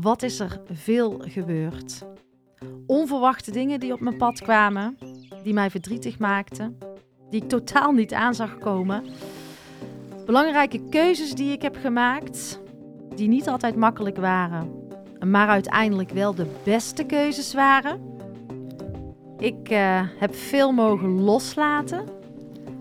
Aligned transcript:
wat 0.00 0.22
is 0.22 0.40
er 0.40 0.60
veel 0.70 1.22
gebeurd? 1.26 2.06
Onverwachte 2.86 3.50
dingen 3.50 3.80
die 3.80 3.92
op 3.92 4.00
mijn 4.00 4.16
pad 4.16 4.40
kwamen, 4.40 4.98
die 5.42 5.54
mij 5.54 5.70
verdrietig 5.70 6.18
maakten, 6.18 6.78
die 7.30 7.42
ik 7.42 7.48
totaal 7.48 7.92
niet 7.92 8.12
aan 8.12 8.34
zag 8.34 8.58
komen. 8.58 9.04
Belangrijke 10.26 10.88
keuzes 10.88 11.34
die 11.34 11.52
ik 11.52 11.62
heb 11.62 11.76
gemaakt, 11.76 12.60
die 13.14 13.28
niet 13.28 13.48
altijd 13.48 13.76
makkelijk 13.76 14.16
waren, 14.16 14.88
maar 15.26 15.48
uiteindelijk 15.48 16.10
wel 16.10 16.34
de 16.34 16.46
beste 16.64 17.04
keuzes 17.04 17.54
waren. 17.54 18.18
Ik 19.38 19.70
uh, 19.70 20.00
heb 20.18 20.34
veel 20.34 20.72
mogen 20.72 21.20
loslaten, 21.20 22.04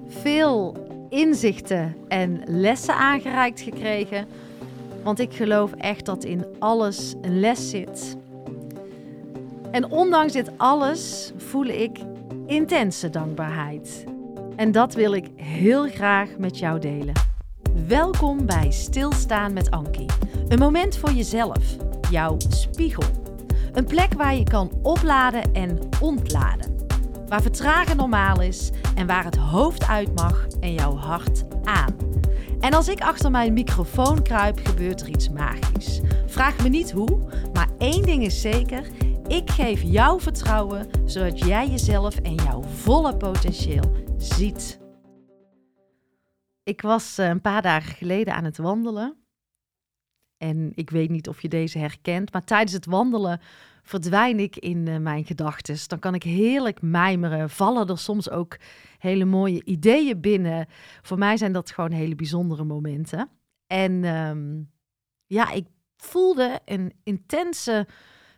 veel 0.08 0.88
inzichten 1.10 1.96
en 2.08 2.42
lessen 2.46 2.96
aangereikt 2.96 3.62
gekregen. 3.62 4.28
Want 5.04 5.20
ik 5.20 5.34
geloof 5.34 5.72
echt 5.74 6.06
dat 6.06 6.24
in 6.24 6.46
alles 6.60 7.16
een 7.22 7.40
les 7.40 7.70
zit. 7.70 8.18
En 9.72 9.92
ondanks 9.92 10.34
dit 10.34 10.52
alles 10.58 11.32
voel 11.38 11.66
ik 11.66 12.00
intense 12.46 13.10
dankbaarheid. 13.10 14.04
En 14.56 14.72
dat 14.72 14.94
wil 14.94 15.14
ik 15.14 15.30
heel 15.36 15.88
graag 15.88 16.30
met 16.38 16.60
jou 16.60 16.80
delen. 16.80 17.14
Welkom 17.88 18.46
bij 18.46 18.72
Stilstaan 18.72 19.54
met 19.54 19.72
Ankie. 19.72 20.10
Een 20.48 20.60
moment 20.60 20.98
voor 20.98 21.12
jezelf, 21.12 21.76
jouw 22.12 22.36
spiegel. 22.50 23.04
Een 23.74 23.86
plek 23.86 24.14
waar 24.14 24.36
je 24.36 24.44
kan 24.44 24.72
opladen 24.82 25.54
en 25.54 25.80
ontladen. 26.02 26.76
Waar 27.28 27.42
vertragen 27.42 27.98
normaal 27.98 28.42
is 28.42 28.72
en 28.96 29.08
waar 29.08 29.24
het 29.24 29.36
hoofd 29.36 29.88
uit 29.88 30.16
mag 30.16 30.48
en 30.60 30.74
jouw 30.74 30.96
hart 30.96 31.44
aan. 31.64 32.09
En 32.60 32.74
als 32.74 32.88
ik 32.88 33.02
achter 33.02 33.32
mijn 33.32 33.54
microfoon 33.54 34.22
kruip, 34.22 34.60
gebeurt 34.64 35.02
er 35.02 35.10
iets 35.10 35.30
magisch. 35.30 36.02
Vraag 36.26 36.64
me 36.64 36.70
niet 36.70 36.92
hoe, 36.92 37.20
maar 37.54 37.70
één 37.78 38.02
ding 38.02 38.24
is 38.24 38.42
zeker: 38.42 38.88
ik 39.28 39.50
geef 39.50 39.82
jou 39.82 40.22
vertrouwen 40.22 40.90
zodat 41.06 41.40
jij 41.40 41.68
jezelf 41.68 42.16
en 42.16 42.36
jouw 42.36 42.62
volle 42.64 43.18
potentieel 43.18 43.92
ziet. 44.18 44.80
Ik 46.64 46.82
was 46.82 47.18
eh, 47.18 47.28
een 47.28 47.42
paar 47.42 47.62
dagen 47.62 47.94
geleden 47.96 48.34
aan 48.34 48.44
het 48.44 48.58
wandelen. 48.58 49.18
En 50.38 50.72
ik 50.76 50.90
weet 50.90 51.10
niet 51.10 51.28
of 51.28 51.42
je 51.42 51.48
deze 51.48 51.78
herkent, 51.78 52.34
maar 52.34 52.44
tijdens 52.44 52.74
het 52.74 52.86
wandelen 52.86 53.42
verdwijn 53.90 54.40
ik 54.40 54.56
in 54.56 54.86
uh, 54.88 54.98
mijn 54.98 55.26
gedachten. 55.26 55.78
Dan 55.88 56.00
kan 56.00 56.16
ik 56.16 56.24
heerlijk 56.24 56.82
mijmeren. 56.82 57.50
Vallen 57.50 57.88
er 57.88 57.98
soms 57.98 58.30
ook 58.30 58.58
hele 58.98 59.26
mooie 59.26 59.64
ideeën 59.66 60.22
binnen. 60.22 60.68
Voor 61.02 61.18
mij 61.18 61.38
zijn 61.38 61.54
dat 61.54 61.72
gewoon 61.72 61.92
hele 61.92 62.16
bijzondere 62.16 62.64
momenten. 62.64 63.30
En 63.68 64.04
um, 64.04 64.72
ja, 65.26 65.52
ik 65.52 65.68
voelde 65.98 66.60
een 66.66 66.94
intense 67.04 67.88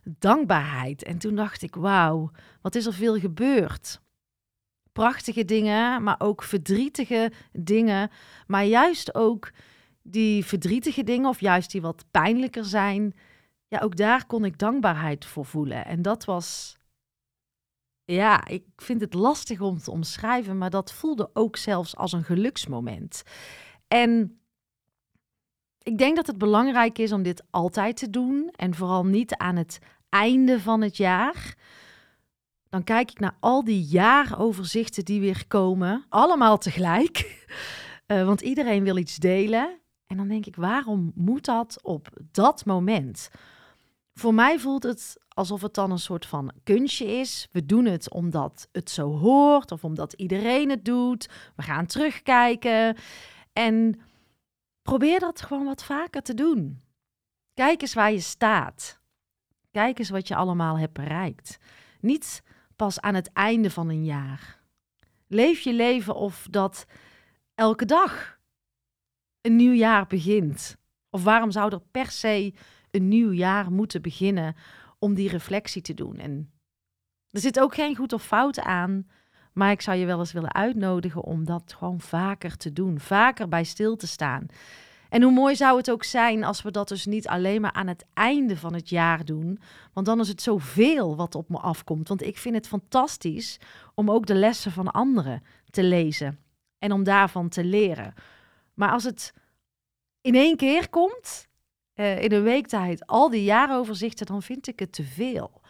dankbaarheid. 0.04 1.04
En 1.04 1.18
toen 1.18 1.36
dacht 1.36 1.62
ik, 1.62 1.76
wauw, 1.76 2.32
wat 2.62 2.76
is 2.76 2.86
er 2.86 2.94
veel 2.94 3.20
gebeurd. 3.20 4.02
Prachtige 4.92 5.46
dingen, 5.46 6.04
maar 6.04 6.16
ook 6.20 6.44
verdrietige 6.44 7.32
dingen. 7.52 8.10
Maar 8.48 8.66
juist 8.66 9.16
ook 9.16 9.52
die 10.02 10.46
verdrietige 10.46 11.04
dingen, 11.04 11.30
of 11.30 11.40
juist 11.40 11.72
die 11.72 11.82
wat 11.82 12.06
pijnlijker 12.12 12.66
zijn, 12.66 13.14
ja, 13.72 13.80
ook 13.80 13.96
daar 13.96 14.26
kon 14.26 14.46
ik 14.46 14.58
dankbaarheid 14.58 15.26
voor 15.26 15.46
voelen. 15.46 15.86
En 15.86 16.02
dat 16.02 16.26
was, 16.26 16.78
ja, 18.04 18.48
ik 18.48 18.64
vind 18.76 19.02
het 19.02 19.14
lastig 19.14 19.62
om 19.62 19.78
te 19.78 19.92
omschrijven, 19.92 20.58
maar 20.58 20.70
dat 20.70 20.94
voelde 20.94 21.30
ook 21.34 21.58
zelfs 21.58 21.96
als 21.96 22.12
een 22.12 22.24
geluksmoment. 22.24 23.24
En 23.88 24.42
ik 25.84 25.98
denk 25.98 26.16
dat 26.16 26.28
het 26.28 26.38
belangrijk 26.38 26.98
is 26.98 27.12
om 27.12 27.24
dit 27.24 27.44
altijd 27.50 27.98
te 27.98 28.10
doen 28.10 28.50
en 28.56 28.76
vooral 28.76 29.06
niet 29.06 29.36
aan 29.36 29.56
het 29.56 29.80
einde 30.10 30.60
van 30.60 30.82
het 30.82 30.98
jaar. 30.98 31.56
Dan 32.70 32.84
kijk 32.84 33.12
ik 33.12 33.20
naar 33.20 33.38
al 33.40 33.64
die 33.64 33.84
jaaroverzichten 33.84 35.06
die 35.06 35.20
weer 35.20 35.48
komen, 35.48 36.06
allemaal 36.10 36.58
tegelijk. 36.58 37.46
Uh, 38.08 38.26
want 38.30 38.42
iedereen 38.42 38.84
wil 38.84 38.98
iets 38.98 39.16
delen. 39.16 39.80
En 40.08 40.18
dan 40.18 40.28
denk 40.28 40.46
ik, 40.46 40.56
waarom 40.56 41.12
moet 41.16 41.46
dat 41.46 41.80
op 41.84 42.08
dat 42.32 42.66
moment? 42.66 43.30
Voor 44.22 44.34
mij 44.34 44.60
voelt 44.60 44.84
het 44.84 45.18
alsof 45.28 45.62
het 45.62 45.74
dan 45.74 45.92
een 45.92 46.00
soort 46.00 46.26
van 46.26 46.52
kunstje 46.64 47.06
is. 47.06 47.48
We 47.52 47.66
doen 47.66 47.86
het 47.86 48.12
omdat 48.12 48.68
het 48.72 48.90
zo 48.90 49.18
hoort 49.18 49.72
of 49.72 49.84
omdat 49.84 50.14
iedereen 50.14 50.70
het 50.70 50.86
doet. 50.86 51.30
We 51.56 51.62
gaan 51.64 51.86
terugkijken. 51.86 52.98
En 53.54 54.02
probeer 54.82 55.20
dat 55.20 55.42
gewoon 55.42 55.66
wat 55.66 55.84
vaker 55.84 56.22
te 56.22 56.34
doen. 56.34 56.82
Kijk 57.54 57.82
eens 57.82 57.94
waar 57.94 58.12
je 58.12 58.20
staat. 58.20 59.00
Kijk 59.72 60.00
eens 60.00 60.10
wat 60.10 60.28
je 60.28 60.36
allemaal 60.36 60.78
hebt 60.78 60.94
bereikt. 60.94 61.58
Niet 62.00 62.44
pas 62.76 63.00
aan 63.00 63.16
het 63.16 63.32
einde 63.34 63.70
van 63.70 63.90
een 63.90 64.06
jaar. 64.06 64.62
Leef 65.28 65.60
je 65.60 65.74
leven 65.74 66.16
of 66.16 66.48
dat 66.50 66.86
elke 67.56 67.86
dag 67.86 68.40
een 69.42 69.56
nieuw 69.56 69.74
jaar 69.74 70.08
begint. 70.08 70.78
Of 71.10 71.24
waarom 71.24 71.52
zou 71.52 71.74
er 71.74 71.82
per 71.92 72.12
se 72.12 72.54
een 72.92 73.08
nieuw 73.08 73.32
jaar 73.32 73.72
moeten 73.72 74.02
beginnen 74.02 74.56
om 75.00 75.14
die 75.14 75.30
reflectie 75.30 75.82
te 75.82 75.94
doen. 75.94 76.18
En 76.18 76.52
er 77.30 77.40
zit 77.40 77.60
ook 77.60 77.74
geen 77.74 77.96
goed 77.96 78.14
of 78.14 78.24
fout 78.24 78.60
aan, 78.60 79.08
maar 79.54 79.72
ik 79.72 79.82
zou 79.82 79.98
je 79.98 80.06
wel 80.06 80.20
eens 80.20 80.32
willen 80.32 80.54
uitnodigen 80.54 81.24
om 81.24 81.46
dat 81.46 81.74
gewoon 81.78 82.02
vaker 82.02 82.58
te 82.58 82.74
doen, 82.74 83.00
vaker 83.00 83.48
bij 83.48 83.64
stil 83.64 83.96
te 83.96 84.08
staan. 84.08 84.46
En 85.10 85.22
hoe 85.22 85.32
mooi 85.32 85.56
zou 85.56 85.78
het 85.78 85.92
ook 85.92 86.04
zijn 86.04 86.44
als 86.44 86.62
we 86.62 86.72
dat 86.72 86.88
dus 86.88 87.06
niet 87.06 87.28
alleen 87.28 87.62
maar 87.62 87.72
aan 87.72 87.88
het 87.88 88.06
einde 88.14 88.58
van 88.58 88.74
het 88.74 88.90
jaar 88.90 89.26
doen, 89.26 89.60
want 89.94 90.06
dan 90.06 90.20
is 90.20 90.28
het 90.28 90.42
zoveel 90.42 91.16
wat 91.16 91.36
op 91.36 91.50
me 91.50 91.58
afkomt. 91.58 92.08
Want 92.08 92.24
ik 92.24 92.38
vind 92.38 92.56
het 92.56 92.68
fantastisch 92.68 93.60
om 93.96 94.12
ook 94.12 94.26
de 94.26 94.36
lessen 94.36 94.72
van 94.72 94.92
anderen 94.92 95.44
te 95.70 95.84
lezen 95.84 96.40
en 96.80 96.92
om 96.92 97.04
daarvan 97.04 97.50
te 97.50 97.64
leren. 97.64 98.14
Maar 98.74 98.92
als 98.92 99.04
het 99.04 99.34
in 100.22 100.36
één 100.36 100.58
keer 100.58 100.90
komt, 100.90 101.48
uh, 102.02 102.24
in 102.24 102.32
een 102.32 102.44
week 102.44 102.68
tijd 102.68 103.08
al 103.08 103.30
die 103.30 103.44
jaaroverzichten, 103.44 104.26
dan 104.26 104.42
vind 104.42 104.68
ik 104.68 104.80
het 104.80 104.92
te 104.92 105.04
veel. 105.04 105.62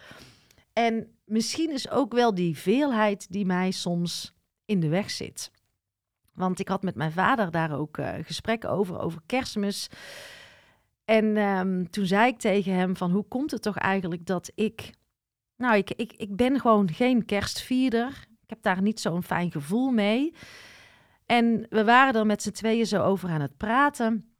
En 0.74 1.16
misschien 1.26 1.72
is 1.72 1.90
ook 1.90 2.14
wel 2.14 2.34
die 2.34 2.58
veelheid 2.58 3.32
die 3.32 3.46
mij 3.46 3.72
soms 3.72 4.34
in 4.66 4.80
de 4.80 4.88
weg 4.88 5.10
zit. 5.10 5.52
Want 6.34 6.60
ik 6.60 6.68
had 6.68 6.84
met 6.84 6.96
mijn 6.96 7.12
vader 7.12 7.52
daar 7.52 7.78
ook 7.78 7.98
uh, 7.98 8.14
gesprekken 8.22 8.70
over, 8.70 9.00
over 9.00 9.22
kerstmis. 9.26 9.90
En 11.06 11.38
um, 11.38 11.90
toen 11.90 12.06
zei 12.06 12.28
ik 12.28 12.40
tegen 12.40 12.74
hem 12.74 12.96
van, 12.98 13.12
hoe 13.12 13.28
komt 13.28 13.52
het 13.52 13.62
toch 13.62 13.78
eigenlijk 13.78 14.26
dat 14.26 14.52
ik... 14.56 14.90
Nou, 15.58 15.76
ik, 15.76 15.92
ik, 15.92 16.14
ik 16.14 16.36
ben 16.36 16.60
gewoon 16.60 16.92
geen 16.92 17.26
kerstvierder. 17.26 18.28
Ik 18.42 18.50
heb 18.50 18.62
daar 18.62 18.82
niet 18.82 19.00
zo'n 19.00 19.24
fijn 19.24 19.52
gevoel 19.52 19.92
mee. 19.92 20.34
En 21.26 21.66
we 21.70 21.84
waren 21.84 22.16
er 22.16 22.26
met 22.26 22.42
z'n 22.42 22.52
tweeën 22.52 22.86
zo 22.86 23.04
over 23.04 23.30
aan 23.30 23.42
het 23.42 23.58
praten. 23.58 24.36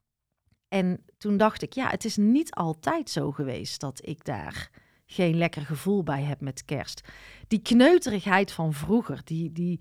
En 0.68 1.06
toen 1.22 1.38
dacht 1.38 1.62
ik, 1.62 1.74
ja, 1.74 1.90
het 1.90 2.06
is 2.06 2.18
niet 2.18 2.54
altijd 2.54 3.10
zo 3.10 3.32
geweest 3.32 3.80
dat 3.80 4.00
ik 4.04 4.26
daar 4.26 4.70
geen 5.06 5.38
lekker 5.38 5.62
gevoel 5.62 6.04
bij 6.04 6.24
heb 6.24 6.42
met 6.42 6.66
kerst. 6.66 7.08
Die 7.48 7.62
kneuterigheid 7.62 8.52
van 8.52 8.74
vroeger, 8.74 9.22
die, 9.24 9.52
die, 9.52 9.80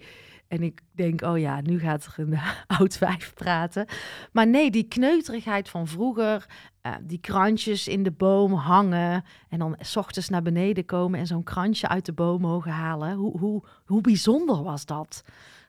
en 0.49 0.63
ik 0.63 0.81
denk, 0.93 1.23
oh 1.23 1.39
ja, 1.39 1.61
nu 1.61 1.79
gaat 1.79 2.05
er 2.05 2.15
een 2.17 2.39
oud 2.79 2.99
wijf 2.99 3.35
praten. 3.35 3.87
Maar 4.33 4.47
nee, 4.47 4.71
die 4.71 4.89
kneuterigheid 4.89 5.69
van 5.69 5.87
vroeger, 5.87 6.47
uh, 6.83 6.95
die 7.03 7.21
krantjes 7.21 7.89
in 7.89 8.03
de 8.03 8.13
boom 8.13 8.53
hangen 8.53 9.25
en 9.49 9.59
dan 9.59 9.77
s 9.79 9.97
ochtends 9.97 10.29
naar 10.29 10.43
beneden 10.43 10.85
komen 10.85 11.19
en 11.19 11.27
zo'n 11.27 11.43
krantje 11.43 11.89
uit 11.89 12.07
de 12.07 12.13
boom 12.13 12.41
mogen 12.41 12.73
halen. 12.73 13.15
Hoe, 13.15 13.39
hoe, 13.39 13.63
hoe 13.85 14.01
bijzonder 14.01 14.63
was 14.63 14.87
dat? 14.87 15.23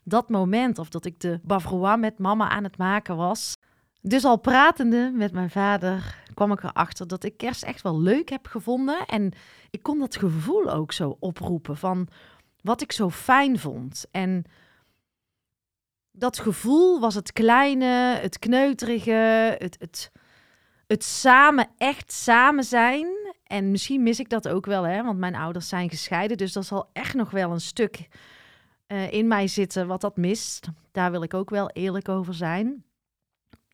Dat 0.03 0.29
moment, 0.29 0.79
of 0.79 0.89
dat 0.89 1.05
ik 1.05 1.19
de 1.19 1.39
bavrois 1.43 1.99
met 1.99 2.19
mama 2.19 2.49
aan 2.49 2.63
het 2.63 2.77
maken 2.77 3.15
was. 3.15 3.57
Dus 4.01 4.23
al 4.25 4.39
pratende 4.39 5.11
met 5.13 5.31
mijn 5.31 5.49
vader 5.49 6.23
kwam 6.33 6.51
ik 6.51 6.63
erachter 6.63 7.07
dat 7.07 7.23
ik 7.23 7.37
kerst 7.37 7.63
echt 7.63 7.81
wel 7.81 8.01
leuk 8.01 8.29
heb 8.29 8.47
gevonden. 8.47 9.05
En 9.05 9.31
ik 9.69 9.83
kon 9.83 9.99
dat 9.99 10.15
gevoel 10.15 10.71
ook 10.71 10.91
zo 10.91 11.17
oproepen 11.19 11.77
van 11.77 12.07
wat 12.61 12.81
ik 12.81 12.91
zo 12.91 13.09
fijn 13.09 13.59
vond. 13.59 14.05
En 14.11 14.45
dat 16.11 16.39
gevoel 16.39 16.99
was 16.99 17.15
het 17.15 17.31
kleine, 17.31 18.17
het 18.21 18.39
kneuterige, 18.39 19.55
het, 19.57 19.75
het, 19.79 20.11
het 20.87 21.03
samen, 21.03 21.67
echt 21.77 22.11
samen 22.11 22.63
zijn. 22.63 23.07
En 23.43 23.71
misschien 23.71 24.03
mis 24.03 24.19
ik 24.19 24.29
dat 24.29 24.47
ook 24.47 24.65
wel, 24.65 24.83
hè, 24.83 25.03
want 25.03 25.17
mijn 25.19 25.35
ouders 25.35 25.67
zijn 25.67 25.89
gescheiden. 25.89 26.37
Dus 26.37 26.53
dat 26.53 26.65
zal 26.65 26.89
echt 26.93 27.13
nog 27.13 27.31
wel 27.31 27.51
een 27.51 27.61
stuk 27.61 28.07
uh, 28.87 29.11
in 29.11 29.27
mij 29.27 29.47
zitten 29.47 29.87
wat 29.87 30.01
dat 30.01 30.17
mist. 30.17 30.67
Daar 30.91 31.11
wil 31.11 31.23
ik 31.23 31.33
ook 31.33 31.49
wel 31.49 31.69
eerlijk 31.69 32.09
over 32.09 32.33
zijn. 32.33 32.83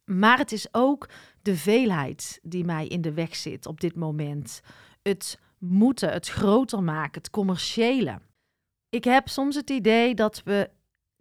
Maar 0.07 0.37
het 0.37 0.51
is 0.51 0.67
ook 0.71 1.09
de 1.41 1.55
veelheid 1.55 2.39
die 2.43 2.63
mij 2.63 2.87
in 2.87 3.01
de 3.01 3.13
weg 3.13 3.35
zit 3.35 3.65
op 3.65 3.81
dit 3.81 3.95
moment. 3.95 4.61
Het 5.01 5.39
moeten, 5.57 6.11
het 6.11 6.27
groter 6.27 6.83
maken, 6.83 7.21
het 7.21 7.29
commerciële. 7.29 8.19
Ik 8.89 9.03
heb 9.03 9.27
soms 9.27 9.55
het 9.55 9.69
idee 9.69 10.15
dat 10.15 10.43
we 10.43 10.69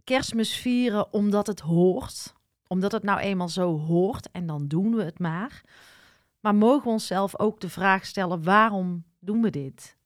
kerstmis 0.04 0.56
vieren 0.56 1.12
omdat 1.12 1.46
het 1.46 1.60
hoort. 1.60 2.34
Omdat 2.66 2.92
het 2.92 3.02
nou 3.02 3.18
eenmaal 3.20 3.48
zo 3.48 3.78
hoort 3.78 4.30
en 4.30 4.46
dan 4.46 4.66
doen 4.66 4.94
we 4.94 5.02
het 5.02 5.18
maar. 5.18 5.62
Maar 6.40 6.54
mogen 6.54 6.84
we 6.84 6.88
onszelf 6.88 7.38
ook 7.38 7.60
de 7.60 7.68
vraag 7.68 8.06
stellen: 8.06 8.42
waarom 8.42 9.04
doen 9.18 9.42
we 9.42 9.50
dit? 9.50 9.96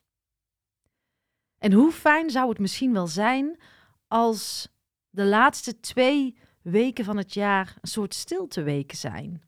En 1.58 1.72
hoe 1.72 1.92
fijn 1.92 2.30
zou 2.30 2.48
het 2.48 2.58
misschien 2.58 2.92
wel 2.92 3.06
zijn 3.06 3.60
als 4.08 4.68
de 5.10 5.24
laatste 5.24 5.80
twee 5.80 6.38
weken 6.70 7.04
van 7.04 7.16
het 7.16 7.34
jaar 7.34 7.76
een 7.80 7.88
soort 7.88 8.14
stilteweken 8.14 8.96
zijn? 8.96 9.42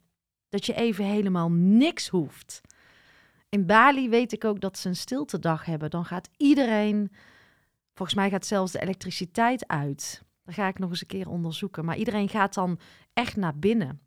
Dat 0.49 0.67
je 0.67 0.75
even 0.75 1.05
helemaal 1.05 1.51
niks 1.53 2.09
hoeft. 2.09 2.61
In 3.49 3.67
Bali 3.67 4.09
weet 4.09 4.33
ik 4.33 4.45
ook 4.45 4.61
dat 4.61 4.79
ze 4.79 4.89
een 4.89 4.97
stiltedag 4.97 5.65
hebben. 5.65 5.91
Dan 5.91 6.05
gaat 6.05 6.29
iedereen, 6.37 7.13
volgens 7.95 8.19
mij 8.19 8.31
gaat 8.31 8.47
zelfs 8.47 8.73
de 8.73 8.81
elektriciteit 8.81 9.69
uit. 9.69 10.23
Dat 10.45 10.55
ga 10.55 10.69
ik 10.69 10.79
nog 10.79 10.91
eens 10.91 11.01
een 11.01 11.07
keer 11.07 11.29
onderzoeken. 11.29 11.85
Maar 11.85 11.97
iedereen 11.97 12.29
gaat 12.29 12.55
dan 12.55 12.79
echt 13.13 13.37
naar 13.37 13.59
binnen. 13.59 14.01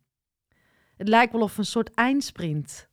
Het 0.95 1.07
lijkt 1.07 1.31
wel 1.31 1.41
of 1.41 1.56
we 1.56 1.59
een 1.59 1.65
soort 1.65 1.94
eindsprint 1.94 2.89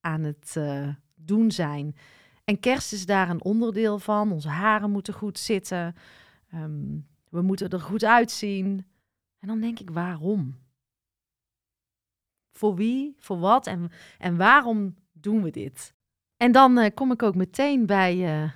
aan 0.00 0.22
het 0.22 0.54
uh, 0.58 0.88
doen 1.14 1.50
zijn. 1.50 1.96
En 2.44 2.60
kerst 2.60 2.92
is 2.92 3.06
daar 3.06 3.30
een 3.30 3.42
onderdeel 3.42 3.98
van. 3.98 4.32
Onze 4.32 4.48
haren 4.48 4.90
moeten 4.90 5.14
goed 5.14 5.38
zitten. 5.38 5.94
Um, 6.54 7.06
we 7.28 7.42
moeten 7.42 7.68
er 7.68 7.80
goed 7.80 8.04
uitzien. 8.04 8.86
En 9.38 9.48
dan 9.48 9.60
denk 9.60 9.78
ik, 9.78 9.90
waarom? 9.90 10.58
Voor 12.52 12.74
wie, 12.74 13.14
voor 13.18 13.38
wat 13.38 13.66
en, 13.66 13.90
en 14.18 14.36
waarom 14.36 14.96
doen 15.12 15.42
we 15.42 15.50
dit? 15.50 15.94
En 16.36 16.52
dan 16.52 16.78
uh, 16.78 16.86
kom 16.94 17.12
ik 17.12 17.22
ook 17.22 17.34
meteen 17.34 17.86
bij 17.86 18.42
uh, 18.42 18.52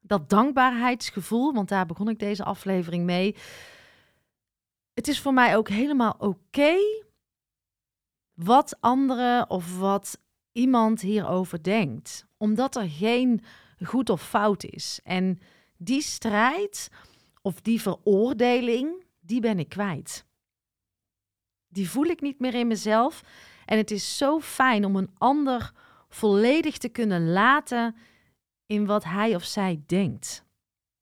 dat 0.00 0.30
dankbaarheidsgevoel, 0.30 1.52
want 1.52 1.68
daar 1.68 1.86
begon 1.86 2.08
ik 2.08 2.18
deze 2.18 2.44
aflevering 2.44 3.04
mee. 3.04 3.36
Het 4.94 5.08
is 5.08 5.20
voor 5.20 5.34
mij 5.34 5.56
ook 5.56 5.68
helemaal 5.68 6.14
oké 6.18 6.76
wat 8.34 8.76
anderen 8.80 9.50
of 9.50 9.78
wat 9.78 10.20
iemand 10.52 11.00
hierover 11.00 11.62
denkt, 11.62 12.26
omdat 12.36 12.76
er 12.76 12.88
geen 12.88 13.44
goed 13.84 14.10
of 14.10 14.28
fout 14.28 14.64
is. 14.64 15.00
En 15.02 15.38
die 15.76 16.02
strijd 16.02 16.90
of 17.42 17.60
die 17.60 17.80
veroordeling, 17.80 19.04
die 19.26 19.40
ben 19.40 19.58
ik 19.58 19.68
kwijt. 19.68 20.26
Die 21.68 21.90
voel 21.90 22.04
ik 22.04 22.20
niet 22.20 22.38
meer 22.38 22.54
in 22.54 22.66
mezelf. 22.66 23.22
En 23.64 23.76
het 23.76 23.90
is 23.90 24.16
zo 24.16 24.40
fijn 24.40 24.84
om 24.84 24.96
een 24.96 25.10
ander 25.18 25.72
volledig 26.08 26.78
te 26.78 26.88
kunnen 26.88 27.32
laten 27.32 27.96
in 28.66 28.86
wat 28.86 29.04
hij 29.04 29.34
of 29.34 29.44
zij 29.44 29.82
denkt. 29.86 30.44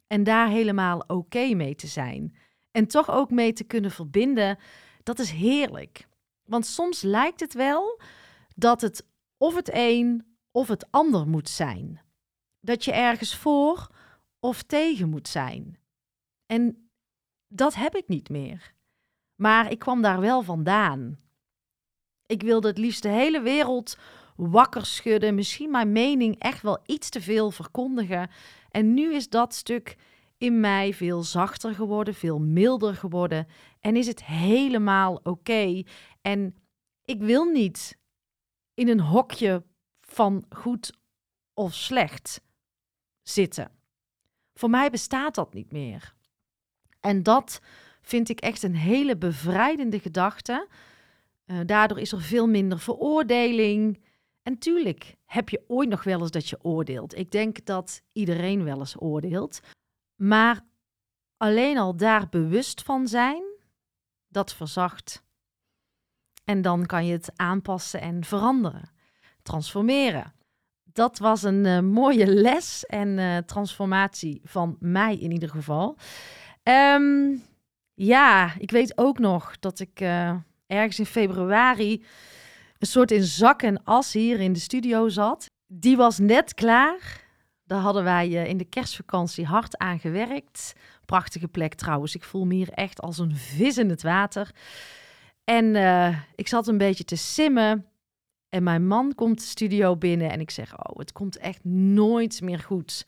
En 0.07 0.25
daar 0.25 0.49
helemaal 0.49 1.05
oké 1.07 1.55
mee 1.55 1.75
te 1.75 1.87
zijn. 1.87 2.37
En 2.71 2.87
toch 2.87 3.11
ook 3.11 3.31
mee 3.31 3.53
te 3.53 3.65
kunnen 3.65 3.91
verbinden, 3.91 4.59
dat 5.03 5.19
is 5.19 5.31
heerlijk. 5.31 6.09
Want 6.45 6.67
soms 6.67 7.03
lijkt 7.03 7.41
het 7.41 7.55
wel 7.55 8.01
dat 8.55 8.81
het 8.81 9.07
of 9.37 9.55
het 9.55 9.71
een 9.73 10.37
of 10.51 10.69
het 10.69 10.91
ander 10.91 11.29
moet 11.29 11.49
zijn. 11.49 12.01
Dat 12.61 12.85
je 12.85 12.93
ergens 12.93 13.37
voor 13.37 13.89
of 14.41 14.63
tegen 14.63 15.09
moet 15.09 15.29
zijn. 15.29 15.79
En 16.47 16.84
dat 17.55 17.75
heb 17.75 17.95
ik 17.95 18.09
niet 18.09 18.29
meer. 18.29 18.75
Maar 19.35 19.71
ik 19.71 19.79
kwam 19.79 20.03
daar 20.03 20.21
wel 20.21 20.43
vandaan. 20.43 21.19
Ik 22.27 22.43
wilde 22.43 22.69
het 22.69 22.79
liefst 22.79 23.03
de 23.03 23.09
hele 23.09 23.41
wereld 23.41 23.99
wakker 24.37 24.87
schudden, 24.87 25.35
misschien 25.35 25.71
mijn 25.71 25.93
mening 25.93 26.39
echt 26.39 26.63
wel 26.63 26.79
iets 26.87 27.09
te 27.09 27.21
veel 27.21 27.51
verkondigen. 27.51 28.31
En 28.71 28.95
nu 28.95 29.15
is 29.15 29.29
dat 29.29 29.55
stuk 29.55 29.97
in 30.39 30.61
mij 30.61 30.95
veel 30.95 31.23
zachter 31.23 31.75
geworden, 31.75 32.15
veel 32.15 32.39
milder 32.39 32.95
geworden 32.95 33.47
en 33.81 33.97
is 33.97 34.07
het 34.07 34.25
helemaal 34.25 35.21
oké. 35.23 35.83
En 36.23 36.57
ik 37.05 37.23
wil 37.23 37.45
niet 37.45 37.99
in 38.75 38.89
een 38.89 39.01
hokje 39.01 39.65
van 40.01 40.45
goed 40.49 40.93
of 41.55 41.75
slecht 41.75 42.43
zitten. 43.23 43.71
Voor 44.55 44.71
mij 44.71 44.91
bestaat 44.91 45.35
dat 45.35 45.55
niet 45.55 45.73
meer. 45.73 46.14
En 47.05 47.23
dat 47.23 47.61
vind 48.03 48.29
ik 48.29 48.41
echt 48.41 48.63
een 48.63 48.77
hele 48.77 49.17
bevrijdende 49.17 50.01
gedachte. 50.01 50.69
Uh, 51.47 51.59
daardoor 51.67 51.99
is 51.99 52.13
er 52.13 52.21
veel 52.21 52.47
minder 52.47 52.79
veroordeling. 52.79 54.03
En 54.43 54.59
tuurlijk 54.59 55.17
heb 55.25 55.49
je 55.49 55.65
ooit 55.67 55.89
nog 55.89 56.05
wel 56.05 56.21
eens 56.21 56.31
dat 56.31 56.49
je 56.49 56.59
oordeelt. 56.63 57.19
Ik 57.19 57.31
denk 57.31 57.65
dat 57.65 58.03
iedereen 58.13 58.65
wel 58.65 58.79
eens 58.79 59.01
oordeelt. 59.01 59.61
Maar 60.15 60.61
alleen 61.37 61.79
al 61.79 61.97
daar 61.97 62.29
bewust 62.29 62.83
van 62.83 63.09
zijn, 63.09 63.43
dat 64.29 64.55
verzacht. 64.55 65.23
En 66.45 66.63
dan 66.63 66.87
kan 66.87 67.07
je 67.07 67.13
het 67.13 67.33
aanpassen 67.37 68.01
en 68.01 68.25
veranderen, 68.25 68.91
transformeren. 69.43 70.35
Dat 70.83 71.19
was 71.19 71.43
een 71.43 71.65
uh, 71.65 71.81
mooie 71.81 72.27
les 72.27 72.87
en 72.87 73.19
uh, 73.19 73.37
transformatie 73.37 74.41
van 74.45 74.77
mij 74.81 75.17
in 75.17 75.31
ieder 75.31 75.49
geval. 75.49 75.97
Um, 76.69 77.43
ja, 77.95 78.55
ik 78.59 78.71
weet 78.71 78.99
ook 78.99 79.19
nog 79.19 79.59
dat 79.59 79.81
ik 79.81 80.01
uh, 80.01 80.35
ergens 80.67 80.99
in 80.99 81.07
februari 81.07 82.05
een 82.79 82.87
soort 82.87 83.11
in 83.11 83.23
zak 83.23 83.63
en 83.63 83.85
as 83.85 84.13
hier 84.13 84.41
in 84.41 84.53
de 84.53 84.59
studio 84.59 85.09
zat. 85.09 85.51
Die 85.67 85.97
was 85.97 86.19
net 86.19 86.55
klaar. 86.55 87.23
Daar 87.65 87.81
hadden 87.81 88.05
wij 88.05 88.29
uh, 88.29 88.47
in 88.47 88.57
de 88.57 88.65
kerstvakantie 88.65 89.47
hard 89.47 89.79
aan 89.79 89.99
gewerkt. 89.99 90.73
Prachtige 91.05 91.49
plek 91.49 91.75
trouwens. 91.75 92.15
Ik 92.15 92.25
voel 92.25 92.45
me 92.45 92.55
hier 92.55 92.71
echt 92.71 93.01
als 93.01 93.19
een 93.19 93.37
vis 93.37 93.79
in 93.79 93.91
het 93.91 94.03
water. 94.03 94.51
En 95.45 95.65
uh, 95.65 96.19
ik 96.35 96.49
zat 96.49 96.69
een 96.69 96.79
beetje 96.79 97.05
te 97.05 97.17
simmen. 97.17 97.87
En 98.49 98.63
mijn 98.63 98.87
man 98.87 99.15
komt 99.15 99.39
de 99.39 99.45
studio 99.45 99.97
binnen 99.97 100.31
en 100.31 100.41
ik 100.41 100.51
zeg: 100.51 100.79
Oh, 100.79 100.99
het 100.99 101.13
komt 101.13 101.37
echt 101.37 101.65
nooit 101.65 102.41
meer 102.41 102.59
goed. 102.59 103.07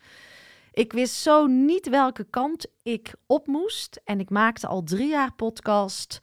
Ik 0.76 0.92
wist 0.92 1.14
zo 1.14 1.46
niet 1.46 1.88
welke 1.88 2.24
kant 2.24 2.66
ik 2.82 3.14
op 3.26 3.46
moest. 3.46 4.00
En 4.04 4.20
ik 4.20 4.30
maakte 4.30 4.66
al 4.66 4.82
drie 4.82 5.08
jaar 5.08 5.34
podcast. 5.34 6.18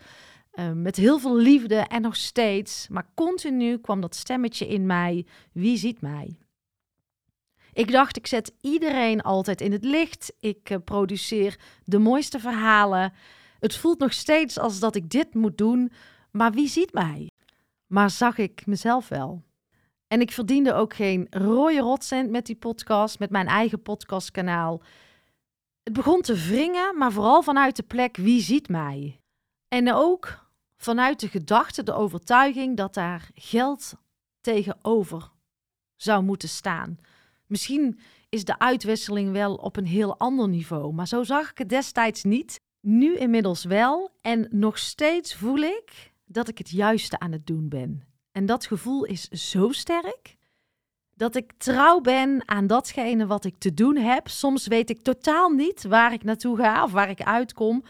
Uh, 0.53 0.71
met 0.71 0.95
heel 0.95 1.19
veel 1.19 1.35
liefde 1.35 1.75
en 1.75 2.01
nog 2.01 2.15
steeds. 2.15 2.87
Maar 2.87 3.09
continu 3.15 3.77
kwam 3.77 4.01
dat 4.01 4.15
stemmetje 4.15 4.67
in 4.67 4.85
mij: 4.85 5.25
wie 5.53 5.77
ziet 5.77 6.01
mij? 6.01 6.37
Ik 7.71 7.91
dacht, 7.91 8.17
ik 8.17 8.27
zet 8.27 8.53
iedereen 8.61 9.21
altijd 9.21 9.61
in 9.61 9.71
het 9.71 9.83
licht. 9.83 10.33
Ik 10.39 10.69
uh, 10.69 10.77
produceer 10.83 11.59
de 11.83 11.99
mooiste 11.99 12.39
verhalen. 12.39 13.13
Het 13.59 13.75
voelt 13.75 13.99
nog 13.99 14.13
steeds 14.13 14.59
als 14.59 14.79
dat 14.79 14.95
ik 14.95 15.09
dit 15.09 15.33
moet 15.33 15.57
doen, 15.57 15.91
maar 16.31 16.51
wie 16.51 16.67
ziet 16.67 16.93
mij? 16.93 17.29
Maar 17.87 18.09
zag 18.09 18.37
ik 18.37 18.65
mezelf 18.65 19.07
wel? 19.07 19.43
En 20.13 20.21
ik 20.21 20.31
verdiende 20.31 20.73
ook 20.73 20.93
geen 20.93 21.27
rode 21.29 21.79
rotcent 21.79 22.29
met 22.29 22.45
die 22.45 22.55
podcast, 22.55 23.19
met 23.19 23.29
mijn 23.29 23.47
eigen 23.47 23.81
podcastkanaal. 23.81 24.81
Het 25.83 25.93
begon 25.93 26.21
te 26.21 26.33
wringen, 26.33 26.97
maar 26.97 27.11
vooral 27.11 27.41
vanuit 27.43 27.75
de 27.75 27.83
plek 27.83 28.17
wie 28.17 28.41
ziet 28.41 28.69
mij? 28.69 29.19
En 29.67 29.93
ook 29.93 30.47
vanuit 30.77 31.19
de 31.19 31.27
gedachte, 31.27 31.83
de 31.83 31.93
overtuiging 31.93 32.77
dat 32.77 32.93
daar 32.93 33.29
geld 33.35 33.93
tegenover 34.41 35.31
zou 35.95 36.23
moeten 36.23 36.49
staan. 36.49 36.97
Misschien 37.47 37.99
is 38.29 38.45
de 38.45 38.59
uitwisseling 38.59 39.31
wel 39.31 39.55
op 39.55 39.77
een 39.77 39.87
heel 39.87 40.17
ander 40.17 40.49
niveau, 40.49 40.93
maar 40.93 41.07
zo 41.07 41.23
zag 41.23 41.51
ik 41.51 41.57
het 41.57 41.69
destijds 41.69 42.23
niet. 42.23 42.59
Nu 42.81 43.17
inmiddels 43.17 43.63
wel 43.63 44.11
en 44.21 44.47
nog 44.49 44.77
steeds 44.77 45.35
voel 45.35 45.57
ik 45.57 46.13
dat 46.25 46.47
ik 46.47 46.57
het 46.57 46.69
juiste 46.69 47.19
aan 47.19 47.31
het 47.31 47.47
doen 47.47 47.69
ben. 47.69 48.12
En 48.33 48.45
dat 48.45 48.65
gevoel 48.65 49.03
is 49.03 49.27
zo 49.27 49.71
sterk 49.71 50.35
dat 51.15 51.35
ik 51.35 51.51
trouw 51.57 52.01
ben 52.01 52.41
aan 52.45 52.67
datgene 52.67 53.25
wat 53.25 53.45
ik 53.45 53.55
te 53.57 53.73
doen 53.73 53.95
heb. 53.95 54.27
Soms 54.27 54.67
weet 54.67 54.89
ik 54.89 55.01
totaal 55.01 55.49
niet 55.49 55.83
waar 55.83 56.13
ik 56.13 56.23
naartoe 56.23 56.57
ga 56.57 56.83
of 56.83 56.91
waar 56.91 57.09
ik 57.09 57.21
uitkom. 57.21 57.83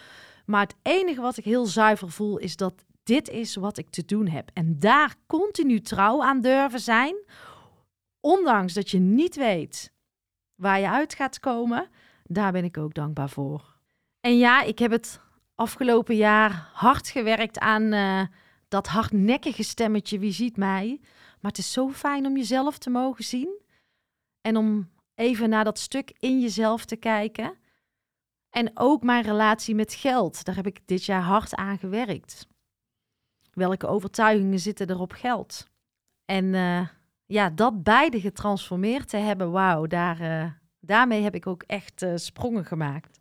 Maar 0.46 0.62
het 0.62 0.76
enige 0.82 1.22
wat 1.22 1.38
ik 1.38 1.44
heel 1.44 1.66
zuiver 1.66 2.12
voel 2.12 2.38
is 2.38 2.56
dat 2.56 2.74
dit 3.04 3.30
is 3.30 3.56
wat 3.56 3.78
ik 3.78 3.90
te 3.90 4.06
doen 4.06 4.28
heb. 4.28 4.50
En 4.54 4.80
daar 4.80 5.16
continu 5.28 5.80
trouw 5.80 6.24
aan 6.24 6.42
durven 6.42 6.80
zijn, 6.80 7.16
ondanks 8.20 8.74
dat 8.74 8.90
je 8.90 9.00
niet 9.00 9.36
weet 9.36 9.92
waar 10.56 10.80
je 10.80 10.90
uit 10.90 11.14
gaat 11.14 11.40
komen, 11.40 11.90
daar 12.24 12.52
ben 12.52 12.64
ik 12.64 12.78
ook 12.78 12.94
dankbaar 12.94 13.30
voor. 13.30 13.76
En 14.20 14.38
ja, 14.38 14.62
ik 14.62 14.80
heb 14.80 14.92
het 14.92 15.20
afgelopen 15.56 16.16
jaar 16.16 16.70
hard 16.74 17.08
gewerkt 17.08 17.60
aan 17.60 17.94
uh, 17.94 18.22
dat 18.74 18.88
hardnekkige 18.88 19.64
stemmetje, 19.64 20.20
wie 20.20 20.32
ziet 20.32 20.58
mij? 20.58 21.00
Maar 21.40 21.52
het 21.52 21.58
is 21.58 21.72
zo 21.72 21.90
fijn 21.90 22.26
om 22.26 22.38
jezelf 22.38 22.78
te 22.78 22.90
mogen 22.90 23.24
zien 23.24 23.62
en 24.42 24.58
om 24.58 24.90
even 25.16 25.50
naar 25.50 25.64
dat 25.64 25.80
stuk 25.80 26.14
in 26.20 26.42
jezelf 26.42 26.86
te 26.86 26.96
kijken. 26.96 27.58
En 28.50 28.72
ook 28.74 29.04
mijn 29.04 29.24
relatie 29.24 29.76
met 29.76 29.94
geld, 29.94 30.44
daar 30.46 30.56
heb 30.56 30.68
ik 30.68 30.80
dit 30.86 31.06
jaar 31.06 31.22
hard 31.22 31.56
aan 31.56 31.78
gewerkt. 31.78 32.48
Welke 33.52 33.88
overtuigingen 33.88 34.60
zitten 34.60 34.88
er 34.88 35.00
op 35.00 35.12
geld? 35.12 35.68
En 36.26 36.46
uh, 36.46 36.88
ja, 37.26 37.50
dat 37.50 37.84
beide 37.84 38.22
getransformeerd 38.22 39.10
te 39.10 39.18
hebben, 39.18 39.52
wauw, 39.52 39.86
daar, 39.88 40.22
uh, 40.22 40.52
daarmee 40.80 41.22
heb 41.22 41.36
ik 41.36 41.48
ook 41.48 41.64
echt 41.64 42.02
uh, 42.02 42.12
sprongen 42.16 42.66
gemaakt. 42.66 43.20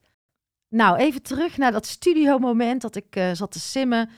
Nou, 0.69 0.97
even 0.97 1.23
terug 1.23 1.57
naar 1.57 1.73
dat 1.73 1.87
studiomoment 1.87 2.81
dat 2.81 2.97
ik 2.97 3.31
zat 3.33 3.51
te 3.51 3.61
simmen. 3.61 4.11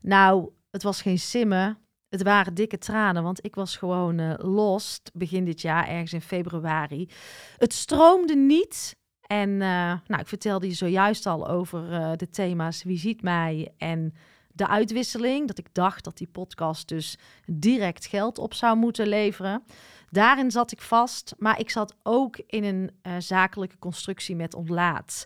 Nou, 0.00 0.50
het 0.70 0.82
was 0.82 1.02
geen 1.02 1.18
simmen. 1.18 1.78
Het 2.08 2.22
waren 2.22 2.54
dikke 2.54 2.78
tranen, 2.78 3.22
want 3.22 3.44
ik 3.44 3.54
was 3.54 3.76
gewoon 3.76 4.18
uh, 4.18 4.34
lost 4.36 5.10
begin 5.14 5.44
dit 5.44 5.60
jaar, 5.60 5.88
ergens 5.88 6.12
in 6.12 6.20
februari. 6.20 7.08
Het 7.56 7.72
stroomde 7.72 8.36
niet. 8.36 8.96
En 9.20 9.50
uh, 9.50 9.58
nou, 10.06 10.20
ik 10.20 10.26
vertelde 10.26 10.66
je 10.66 10.74
zojuist 10.74 11.26
al 11.26 11.48
over 11.48 11.92
uh, 11.92 12.12
de 12.16 12.30
thema's 12.30 12.82
Wie 12.82 12.98
ziet 12.98 13.22
mij 13.22 13.72
en 13.76 14.14
de 14.48 14.68
uitwisseling. 14.68 15.46
Dat 15.46 15.58
ik 15.58 15.74
dacht 15.74 16.04
dat 16.04 16.16
die 16.16 16.26
podcast 16.26 16.88
dus 16.88 17.18
direct 17.46 18.06
geld 18.06 18.38
op 18.38 18.54
zou 18.54 18.76
moeten 18.76 19.06
leveren. 19.06 19.62
Daarin 20.10 20.50
zat 20.50 20.72
ik 20.72 20.80
vast, 20.80 21.34
maar 21.38 21.60
ik 21.60 21.70
zat 21.70 21.94
ook 22.02 22.36
in 22.46 22.64
een 22.64 23.22
zakelijke 23.22 23.78
constructie 23.78 24.36
met 24.36 24.54
ontlaat. 24.54 25.24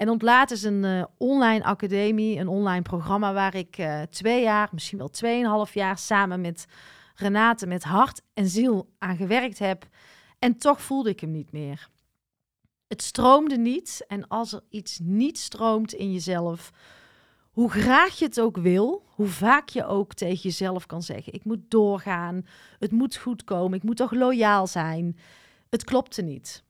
En 0.00 0.08
Ontlaat 0.08 0.50
is 0.50 0.62
een 0.62 0.84
uh, 0.84 1.04
online 1.16 1.64
academie, 1.64 2.38
een 2.38 2.48
online 2.48 2.82
programma 2.82 3.32
waar 3.32 3.54
ik 3.54 3.78
uh, 3.78 4.02
twee 4.02 4.42
jaar, 4.42 4.68
misschien 4.72 4.98
wel 4.98 5.08
tweeënhalf 5.08 5.74
jaar 5.74 5.98
samen 5.98 6.40
met 6.40 6.66
Renate 7.14 7.66
met 7.66 7.82
hart 7.82 8.22
en 8.34 8.48
ziel 8.48 8.90
aan 8.98 9.16
gewerkt 9.16 9.58
heb. 9.58 9.88
En 10.38 10.56
toch 10.56 10.82
voelde 10.82 11.10
ik 11.10 11.20
hem 11.20 11.30
niet 11.30 11.52
meer. 11.52 11.88
Het 12.86 13.02
stroomde 13.02 13.58
niet. 13.58 14.04
En 14.08 14.28
als 14.28 14.52
er 14.52 14.62
iets 14.68 14.98
niet 15.02 15.38
stroomt 15.38 15.92
in 15.92 16.12
jezelf, 16.12 16.70
hoe 17.50 17.70
graag 17.70 18.18
je 18.18 18.24
het 18.24 18.40
ook 18.40 18.56
wil, 18.56 19.04
hoe 19.06 19.28
vaak 19.28 19.68
je 19.68 19.86
ook 19.86 20.14
tegen 20.14 20.42
jezelf 20.42 20.86
kan 20.86 21.02
zeggen: 21.02 21.32
Ik 21.32 21.44
moet 21.44 21.70
doorgaan, 21.70 22.46
het 22.78 22.92
moet 22.92 23.16
goed 23.16 23.44
komen, 23.44 23.78
ik 23.78 23.84
moet 23.84 23.96
toch 23.96 24.12
loyaal 24.12 24.66
zijn. 24.66 25.18
Het 25.68 25.84
klopte 25.84 26.22
niet. 26.22 26.64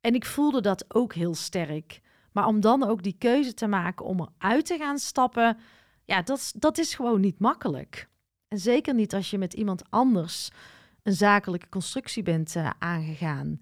En 0.00 0.14
ik 0.14 0.24
voelde 0.24 0.60
dat 0.60 0.94
ook 0.94 1.14
heel 1.14 1.34
sterk. 1.34 2.00
Maar 2.38 2.46
om 2.46 2.60
dan 2.60 2.82
ook 2.82 3.02
die 3.02 3.16
keuze 3.18 3.54
te 3.54 3.66
maken 3.66 4.04
om 4.06 4.20
eruit 4.20 4.66
te 4.66 4.76
gaan 4.76 4.98
stappen, 4.98 5.58
ja, 6.04 6.22
dat, 6.22 6.52
dat 6.56 6.78
is 6.78 6.94
gewoon 6.94 7.20
niet 7.20 7.38
makkelijk. 7.38 8.08
En 8.48 8.58
zeker 8.58 8.94
niet 8.94 9.14
als 9.14 9.30
je 9.30 9.38
met 9.38 9.54
iemand 9.54 9.90
anders 9.90 10.50
een 11.02 11.12
zakelijke 11.12 11.68
constructie 11.68 12.22
bent 12.22 12.54
uh, 12.54 12.70
aangegaan. 12.78 13.60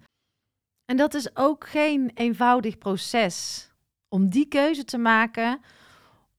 En 0.85 0.97
dat 0.97 1.13
is 1.13 1.35
ook 1.35 1.67
geen 1.67 2.11
eenvoudig 2.13 2.77
proces 2.77 3.69
om 4.09 4.29
die 4.29 4.47
keuze 4.47 4.83
te 4.83 4.97
maken, 4.97 5.61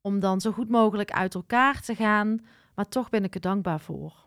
om 0.00 0.21
dan 0.21 0.40
zo 0.40 0.52
goed 0.52 0.68
mogelijk 0.68 1.11
uit 1.11 1.35
elkaar 1.35 1.80
te 1.80 1.95
gaan. 1.95 2.47
Maar 2.75 2.88
toch 2.88 3.09
ben 3.09 3.25
ik 3.25 3.35
er 3.35 3.40
dankbaar 3.40 3.80
voor. 3.80 4.26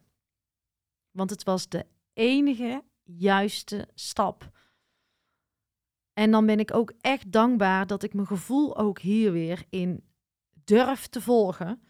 Want 1.11 1.29
het 1.29 1.43
was 1.43 1.69
de 1.69 1.85
enige 2.13 2.83
juiste 3.03 3.87
stap. 3.93 4.60
En 6.13 6.31
dan 6.31 6.45
ben 6.45 6.59
ik 6.59 6.73
ook 6.73 6.93
echt 7.01 7.31
dankbaar 7.31 7.87
dat 7.87 8.03
ik 8.03 8.13
mijn 8.13 8.27
gevoel 8.27 8.77
ook 8.77 8.99
hier 8.99 9.31
weer 9.31 9.65
in 9.69 10.03
durf 10.63 11.07
te 11.07 11.21
volgen. 11.21 11.81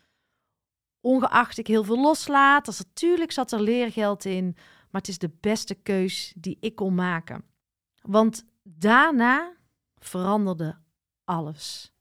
Ongeacht 1.00 1.58
ik 1.58 1.68
heel 1.68 1.84
veel 1.84 2.02
loslaat. 2.02 2.66
Dus 2.66 2.78
natuurlijk 2.78 3.32
zat 3.32 3.52
er 3.52 3.62
leergeld 3.62 4.26
in. 4.26 4.56
Maar 4.90 5.02
het 5.02 5.08
is 5.08 5.18
de 5.18 5.32
beste 5.40 5.76
keus 5.76 6.34
die 6.38 6.58
ik 6.60 6.76
kon 6.76 6.96
maken. 6.96 7.44
Want 8.02 8.46
daarna 8.64 9.54
veranderde 9.98 10.78
alles. 11.24 11.94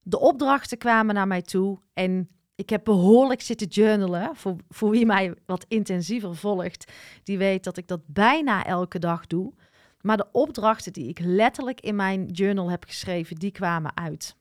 De 0.00 0.18
opdrachten 0.18 0.78
kwamen 0.78 1.14
naar 1.14 1.26
mij 1.26 1.42
toe 1.42 1.80
en 1.92 2.28
ik 2.54 2.70
heb 2.70 2.84
behoorlijk 2.84 3.40
zitten 3.40 3.66
journalen. 3.66 4.36
Voor, 4.36 4.56
voor 4.68 4.90
wie 4.90 5.06
mij 5.06 5.34
wat 5.46 5.64
intensiever 5.68 6.36
volgt, 6.36 6.92
die 7.22 7.38
weet 7.38 7.64
dat 7.64 7.76
ik 7.76 7.88
dat 7.88 8.00
bijna 8.06 8.64
elke 8.64 8.98
dag 8.98 9.26
doe. 9.26 9.52
Maar 10.04 10.16
de 10.16 10.28
opdrachten 10.32 10.92
die 10.92 11.08
ik 11.08 11.18
letterlijk 11.18 11.80
in 11.80 11.96
mijn 11.96 12.26
journal 12.26 12.70
heb 12.70 12.84
geschreven, 12.84 13.36
die 13.36 13.50
kwamen 13.50 13.96
uit. 13.96 14.36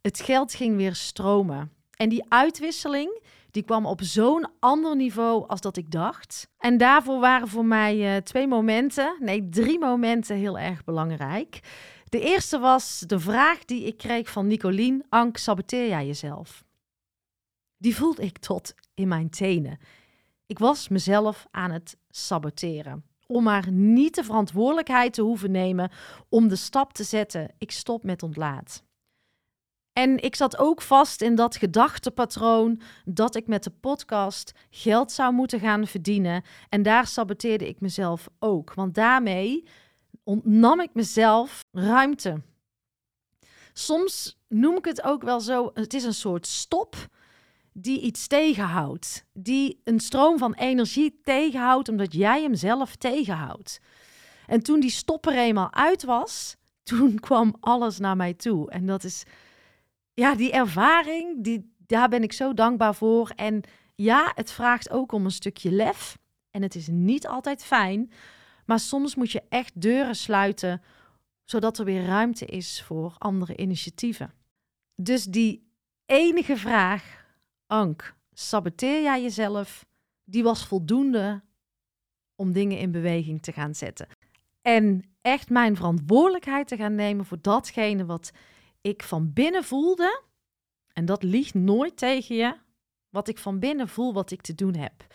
Het 0.00 0.20
geld 0.20 0.54
ging 0.54 0.76
weer 0.76 0.94
stromen. 0.94 1.72
En 1.96 2.08
die 2.08 2.24
uitwisseling, 2.28 3.22
die 3.50 3.62
kwam 3.62 3.86
op 3.86 4.02
zo'n 4.02 4.48
ander 4.58 4.96
niveau 4.96 5.48
als 5.48 5.60
dat 5.60 5.76
ik 5.76 5.90
dacht. 5.90 6.48
En 6.58 6.76
daarvoor 6.76 7.20
waren 7.20 7.48
voor 7.48 7.64
mij 7.64 8.14
uh, 8.14 8.22
twee 8.22 8.46
momenten, 8.46 9.16
nee, 9.20 9.48
drie 9.48 9.78
momenten 9.78 10.36
heel 10.36 10.58
erg 10.58 10.84
belangrijk. 10.84 11.60
De 12.04 12.20
eerste 12.20 12.58
was 12.58 13.04
de 13.06 13.20
vraag 13.20 13.64
die 13.64 13.84
ik 13.84 13.96
kreeg 13.96 14.30
van 14.30 14.46
Nicolien: 14.46 15.04
Ank, 15.08 15.36
saboteer 15.36 15.88
jij 15.88 16.06
jezelf? 16.06 16.64
Die 17.76 17.96
voelde 17.96 18.22
ik 18.22 18.38
tot 18.38 18.74
in 18.94 19.08
mijn 19.08 19.30
tenen. 19.30 19.78
Ik 20.46 20.58
was 20.58 20.88
mezelf 20.88 21.46
aan 21.50 21.70
het 21.70 21.96
saboteren 22.08 23.04
om 23.28 23.42
maar 23.42 23.70
niet 23.70 24.14
de 24.14 24.24
verantwoordelijkheid 24.24 25.12
te 25.12 25.22
hoeven 25.22 25.50
nemen 25.50 25.90
om 26.28 26.48
de 26.48 26.56
stap 26.56 26.92
te 26.92 27.04
zetten. 27.04 27.50
Ik 27.58 27.70
stop 27.70 28.02
met 28.02 28.22
ontlaat. 28.22 28.82
En 29.92 30.22
ik 30.22 30.36
zat 30.36 30.58
ook 30.58 30.82
vast 30.82 31.22
in 31.22 31.34
dat 31.34 31.56
gedachtepatroon 31.56 32.80
dat 33.04 33.34
ik 33.34 33.46
met 33.46 33.64
de 33.64 33.70
podcast 33.70 34.52
geld 34.70 35.12
zou 35.12 35.32
moeten 35.32 35.60
gaan 35.60 35.86
verdienen. 35.86 36.42
En 36.68 36.82
daar 36.82 37.06
saboteerde 37.06 37.68
ik 37.68 37.80
mezelf 37.80 38.28
ook. 38.38 38.74
Want 38.74 38.94
daarmee 38.94 39.64
ontnam 40.22 40.80
ik 40.80 40.94
mezelf 40.94 41.60
ruimte. 41.72 42.42
Soms 43.72 44.38
noem 44.48 44.76
ik 44.76 44.84
het 44.84 45.02
ook 45.02 45.22
wel 45.22 45.40
zo: 45.40 45.70
het 45.74 45.94
is 45.94 46.04
een 46.04 46.14
soort 46.14 46.46
stop 46.46 46.96
die 47.80 48.00
iets 48.00 48.26
tegenhoudt. 48.26 49.24
Die 49.32 49.80
een 49.84 50.00
stroom 50.00 50.38
van 50.38 50.54
energie 50.54 51.20
tegenhoudt 51.24 51.88
omdat 51.88 52.12
jij 52.12 52.42
hem 52.42 52.54
zelf 52.54 52.96
tegenhoudt. 52.96 53.80
En 54.46 54.62
toen 54.62 54.80
die 54.80 54.90
stopper 54.90 55.36
eenmaal 55.36 55.72
uit 55.72 56.04
was, 56.04 56.56
toen 56.82 57.20
kwam 57.20 57.56
alles 57.60 57.98
naar 57.98 58.16
mij 58.16 58.34
toe. 58.34 58.70
En 58.70 58.86
dat 58.86 59.04
is, 59.04 59.22
ja, 60.14 60.34
die 60.34 60.52
ervaring, 60.52 61.44
die, 61.44 61.74
daar 61.86 62.08
ben 62.08 62.22
ik 62.22 62.32
zo 62.32 62.54
dankbaar 62.54 62.94
voor. 62.94 63.32
En 63.36 63.62
ja, 63.94 64.32
het 64.34 64.50
vraagt 64.50 64.90
ook 64.90 65.12
om 65.12 65.24
een 65.24 65.30
stukje 65.30 65.70
lef. 65.70 66.18
En 66.50 66.62
het 66.62 66.74
is 66.74 66.86
niet 66.90 67.26
altijd 67.26 67.64
fijn. 67.64 68.10
Maar 68.66 68.80
soms 68.80 69.14
moet 69.14 69.30
je 69.30 69.42
echt 69.48 69.80
deuren 69.80 70.16
sluiten, 70.16 70.82
zodat 71.44 71.78
er 71.78 71.84
weer 71.84 72.04
ruimte 72.04 72.44
is 72.44 72.82
voor 72.82 73.14
andere 73.18 73.56
initiatieven. 73.56 74.32
Dus 74.94 75.24
die 75.24 75.72
enige 76.06 76.56
vraag 76.56 77.17
Ank, 77.68 78.14
saboteer 78.32 79.02
jij 79.02 79.22
jezelf? 79.22 79.86
Die 80.24 80.42
was 80.42 80.66
voldoende 80.66 81.42
om 82.34 82.52
dingen 82.52 82.78
in 82.78 82.90
beweging 82.90 83.42
te 83.42 83.52
gaan 83.52 83.74
zetten. 83.74 84.08
En 84.62 85.16
echt 85.20 85.50
mijn 85.50 85.76
verantwoordelijkheid 85.76 86.68
te 86.68 86.76
gaan 86.76 86.94
nemen 86.94 87.24
voor 87.24 87.38
datgene 87.40 88.04
wat 88.04 88.30
ik 88.80 89.02
van 89.02 89.32
binnen 89.32 89.64
voelde. 89.64 90.22
En 90.92 91.04
dat 91.04 91.22
liegt 91.22 91.54
nooit 91.54 91.96
tegen 91.96 92.36
je. 92.36 92.56
Wat 93.08 93.28
ik 93.28 93.38
van 93.38 93.58
binnen 93.58 93.88
voel, 93.88 94.12
wat 94.12 94.30
ik 94.30 94.40
te 94.40 94.54
doen 94.54 94.74
heb. 94.74 95.06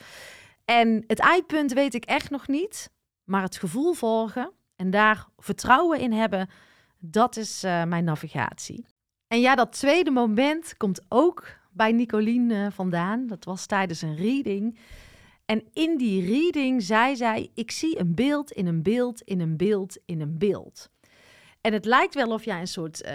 En 0.65 1.03
het 1.07 1.19
eindpunt 1.19 1.73
weet 1.73 1.93
ik 1.93 2.05
echt 2.05 2.29
nog 2.29 2.47
niet. 2.47 2.89
Maar 3.23 3.41
het 3.41 3.57
gevoel 3.57 3.93
volgen 3.93 4.51
en 4.75 4.89
daar 4.89 5.27
vertrouwen 5.37 5.99
in 5.99 6.11
hebben, 6.11 6.49
dat 6.99 7.37
is 7.37 7.63
uh, 7.63 7.83
mijn 7.83 8.03
navigatie. 8.03 8.85
En 9.27 9.39
ja, 9.39 9.55
dat 9.55 9.71
tweede 9.71 10.11
moment 10.11 10.77
komt 10.77 11.01
ook 11.07 11.61
bij 11.73 11.91
Nicoline 11.91 12.71
vandaan. 12.71 13.27
Dat 13.27 13.45
was 13.45 13.65
tijdens 13.65 14.01
een 14.01 14.15
reading. 14.15 14.77
En 15.45 15.63
in 15.73 15.97
die 15.97 16.25
reading 16.25 16.83
zei 16.83 17.15
zij: 17.15 17.49
Ik 17.53 17.71
zie 17.71 17.99
een 17.99 18.15
beeld 18.15 18.51
in 18.51 18.67
een 18.67 18.83
beeld 18.83 19.21
in 19.21 19.39
een 19.39 19.57
beeld 19.57 19.97
in 20.05 20.21
een 20.21 20.37
beeld. 20.37 20.89
En 21.61 21.73
het 21.73 21.85
lijkt 21.85 22.13
wel 22.13 22.31
of 22.31 22.45
jij 22.45 22.59
een 22.59 22.67
soort 22.67 23.05
uh, 23.05 23.13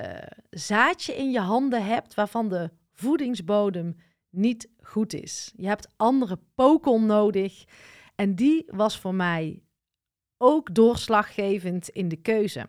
zaadje 0.51 1.17
in 1.17 1.31
je 1.31 1.41
handen 1.41 1.85
hebt 1.85 2.15
waarvan 2.15 2.49
de 2.49 2.71
voedingsbodem 2.93 3.97
niet 4.31 4.69
goed 4.83 5.15
is. 5.15 5.53
Je 5.57 5.67
hebt 5.67 5.89
andere 5.97 6.39
pokel 6.55 7.01
nodig. 7.01 7.65
En 8.15 8.35
die 8.35 8.65
was 8.67 8.99
voor 8.99 9.15
mij 9.15 9.63
ook 10.37 10.75
doorslaggevend 10.75 11.89
in 11.89 12.09
de 12.09 12.17
keuze. 12.17 12.69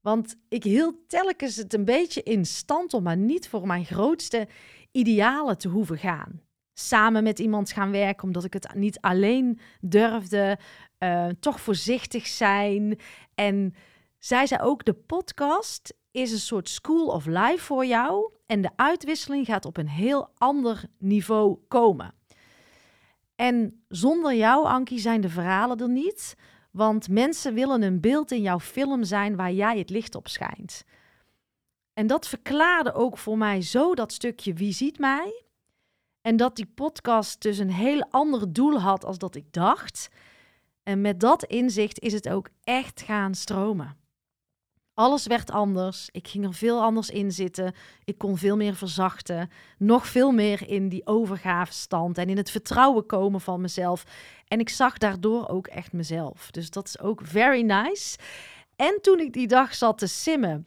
Want 0.00 0.36
ik 0.48 0.64
hield 0.64 1.08
telkens 1.08 1.56
het 1.56 1.74
een 1.74 1.84
beetje 1.84 2.22
in 2.22 2.46
stand 2.46 2.94
om 2.94 3.02
maar 3.02 3.16
niet 3.16 3.48
voor 3.48 3.66
mijn 3.66 3.84
grootste 3.84 4.48
idealen 4.92 5.58
te 5.58 5.68
hoeven 5.68 5.98
gaan. 5.98 6.40
Samen 6.74 7.22
met 7.22 7.38
iemand 7.38 7.72
gaan 7.72 7.90
werken, 7.90 8.24
omdat 8.24 8.44
ik 8.44 8.52
het 8.52 8.74
niet 8.74 9.00
alleen 9.00 9.58
durfde. 9.80 10.58
Uh, 10.98 11.26
toch 11.40 11.60
voorzichtig 11.60 12.26
zijn. 12.26 12.98
En 13.34 13.74
zij 14.18 14.46
zei 14.46 14.62
ook: 14.62 14.84
de 14.84 14.94
podcast 14.94 15.94
is 16.10 16.32
een 16.32 16.38
soort 16.38 16.68
school 16.68 17.06
of 17.06 17.26
life 17.26 17.58
voor 17.58 17.86
jou. 17.86 18.32
En 18.46 18.62
de 18.62 18.70
uitwisseling 18.76 19.46
gaat 19.46 19.64
op 19.64 19.76
een 19.76 19.88
heel 19.88 20.30
ander 20.34 20.84
niveau 20.98 21.58
komen. 21.68 22.14
En 23.36 23.84
zonder 23.88 24.34
jou, 24.34 24.66
Ankie, 24.66 24.98
zijn 24.98 25.20
de 25.20 25.28
verhalen 25.28 25.78
er 25.78 25.88
niet. 25.88 26.34
Want 26.70 27.08
mensen 27.08 27.54
willen 27.54 27.82
een 27.82 28.00
beeld 28.00 28.30
in 28.30 28.42
jouw 28.42 28.60
film 28.60 29.04
zijn 29.04 29.36
waar 29.36 29.52
jij 29.52 29.78
het 29.78 29.90
licht 29.90 30.14
op 30.14 30.28
schijnt. 30.28 30.84
En 31.94 32.06
dat 32.06 32.28
verklaarde 32.28 32.92
ook 32.92 33.18
voor 33.18 33.38
mij 33.38 33.62
zo 33.62 33.94
dat 33.94 34.12
stukje 34.12 34.52
wie 34.52 34.72
ziet 34.72 34.98
mij. 34.98 35.44
En 36.20 36.36
dat 36.36 36.56
die 36.56 36.66
podcast 36.74 37.42
dus 37.42 37.58
een 37.58 37.70
heel 37.70 38.06
ander 38.10 38.52
doel 38.52 38.80
had 38.80 39.04
als 39.04 39.18
dat 39.18 39.34
ik 39.34 39.52
dacht. 39.52 40.08
En 40.82 41.00
met 41.00 41.20
dat 41.20 41.44
inzicht 41.44 42.00
is 42.00 42.12
het 42.12 42.28
ook 42.28 42.48
echt 42.64 43.02
gaan 43.02 43.34
stromen. 43.34 43.96
Alles 44.94 45.26
werd 45.26 45.50
anders. 45.50 46.08
Ik 46.10 46.28
ging 46.28 46.44
er 46.44 46.54
veel 46.54 46.82
anders 46.82 47.10
in 47.10 47.32
zitten. 47.32 47.74
Ik 48.04 48.18
kon 48.18 48.38
veel 48.38 48.56
meer 48.56 48.74
verzachten. 48.74 49.50
Nog 49.78 50.06
veel 50.06 50.30
meer 50.30 50.68
in 50.68 50.88
die 50.88 51.06
overgavestand 51.06 52.18
en 52.18 52.28
in 52.28 52.36
het 52.36 52.50
vertrouwen 52.50 53.06
komen 53.06 53.40
van 53.40 53.60
mezelf. 53.60 54.04
En 54.48 54.60
ik 54.60 54.68
zag 54.68 54.98
daardoor 54.98 55.48
ook 55.48 55.66
echt 55.66 55.92
mezelf. 55.92 56.50
Dus 56.50 56.70
dat 56.70 56.86
is 56.86 57.00
ook 57.00 57.20
very 57.24 57.62
nice. 57.62 58.18
En 58.76 58.98
toen 59.02 59.20
ik 59.20 59.32
die 59.32 59.46
dag 59.46 59.74
zat 59.74 59.98
te 59.98 60.06
simmen 60.06 60.66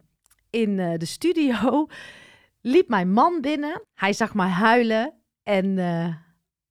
in 0.55 0.77
uh, 0.77 0.93
de 0.97 1.05
studio, 1.05 1.87
liep 2.73 2.89
mijn 2.89 3.11
man 3.11 3.41
binnen. 3.41 3.81
Hij 3.93 4.13
zag 4.13 4.33
mij 4.33 4.49
huilen 4.49 5.13
en 5.43 5.65
uh, 5.77 6.15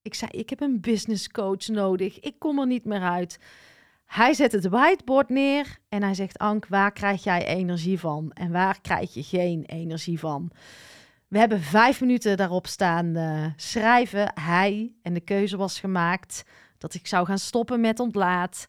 ik 0.02 0.14
zei: 0.14 0.30
Ik 0.30 0.50
heb 0.50 0.60
een 0.60 0.80
business 0.80 1.28
coach 1.28 1.66
nodig. 1.66 2.20
Ik 2.20 2.38
kom 2.38 2.58
er 2.58 2.66
niet 2.66 2.84
meer 2.84 3.00
uit. 3.02 3.38
Hij 4.04 4.34
zet 4.34 4.52
het 4.52 4.68
whiteboard 4.68 5.28
neer 5.28 5.78
en 5.88 6.02
hij 6.02 6.14
zegt: 6.14 6.38
Ank, 6.38 6.66
waar 6.66 6.92
krijg 6.92 7.24
jij 7.24 7.46
energie 7.46 7.98
van 7.98 8.30
en 8.32 8.50
waar 8.52 8.80
krijg 8.80 9.14
je 9.14 9.22
geen 9.22 9.64
energie 9.64 10.18
van? 10.18 10.50
We 11.28 11.38
hebben 11.38 11.60
vijf 11.60 12.00
minuten 12.00 12.36
daarop 12.36 12.66
staan 12.66 13.06
uh, 13.06 13.46
schrijven. 13.56 14.32
Hij 14.40 14.94
en 15.02 15.14
de 15.14 15.20
keuze 15.20 15.56
was 15.56 15.80
gemaakt 15.80 16.44
dat 16.78 16.94
ik 16.94 17.06
zou 17.06 17.26
gaan 17.26 17.38
stoppen 17.38 17.80
met 17.80 18.00
ontlaat. 18.00 18.68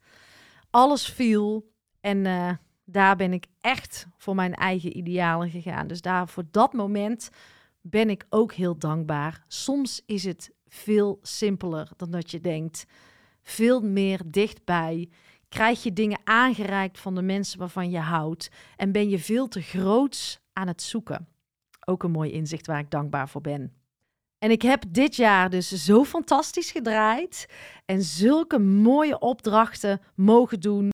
Alles 0.70 1.10
viel 1.10 1.72
en 2.02 2.26
daar 2.86 3.15
ben 3.15 3.34
ik 3.34 3.46
echt 3.62 4.08
voor 4.18 4.36
mijn 4.36 4.54
eigen 4.54 4.98
idealen 4.98 5.50
gegaan. 5.50 5.88
Dus 5.88 6.01
daar 6.01 6.27
voor 6.27 6.44
dat 6.51 6.74
moment 6.74 7.30
ben 7.82 8.10
ik 8.10 8.25
ook 8.30 8.54
heel 8.54 8.77
dankbaar. 8.77 9.44
Soms 9.48 10.01
is 10.06 10.24
het 10.24 10.51
veel 10.68 11.20
simpeler 11.22 11.89
dan 11.96 12.12
dat 12.12 12.32
je 12.32 12.42
denkt. 12.42 12.86
Veel 13.42 13.82
meer 13.82 14.22
dichtbij. 14.25 15.10
Krijg 15.50 15.84
je 15.84 15.94
dingen 15.94 16.20
aangereikt 16.24 17.00
van 17.00 17.15
de 17.15 17.22
mensen 17.22 17.60
waarvan 17.60 17.89
je 17.89 18.00
houdt. 18.00 18.50
En 18.75 18.92
ben 18.92 19.10
je 19.10 19.20
veel 19.20 19.48
te 19.48 19.62
groots 19.62 20.39
aan 20.54 20.68
het 20.68 20.82
zoeken. 20.82 21.27
Ook 21.86 22.04
een 22.04 22.12
mooi 22.12 22.32
inzicht 22.32 22.68
waar 22.68 22.80
ik 22.80 22.92
dankbaar 22.92 23.30
voor 23.30 23.42
ben. 23.42 23.74
En 24.38 24.51
ik 24.51 24.62
heb 24.62 24.84
dit 24.89 25.15
jaar 25.15 25.50
dus 25.50 25.70
zo 25.86 26.04
fantastisch 26.04 26.72
gedraaid. 26.72 27.46
En 27.86 28.01
zulke 28.01 28.60
mooie 28.60 29.20
opdrachten 29.20 30.01
mogen 30.15 30.60
doen. 30.60 30.94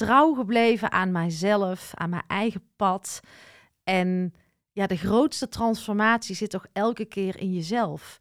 Trouw 0.00 0.34
gebleven 0.34 0.92
aan 0.92 1.12
mijzelf, 1.12 1.90
aan 1.94 2.10
mijn 2.10 2.22
eigen 2.26 2.62
pad. 2.76 3.20
En 3.84 4.34
ja, 4.72 4.86
de 4.86 4.96
grootste 4.96 5.48
transformatie 5.48 6.34
zit 6.34 6.50
toch 6.50 6.66
elke 6.72 7.04
keer 7.04 7.38
in 7.38 7.52
jezelf. 7.52 8.18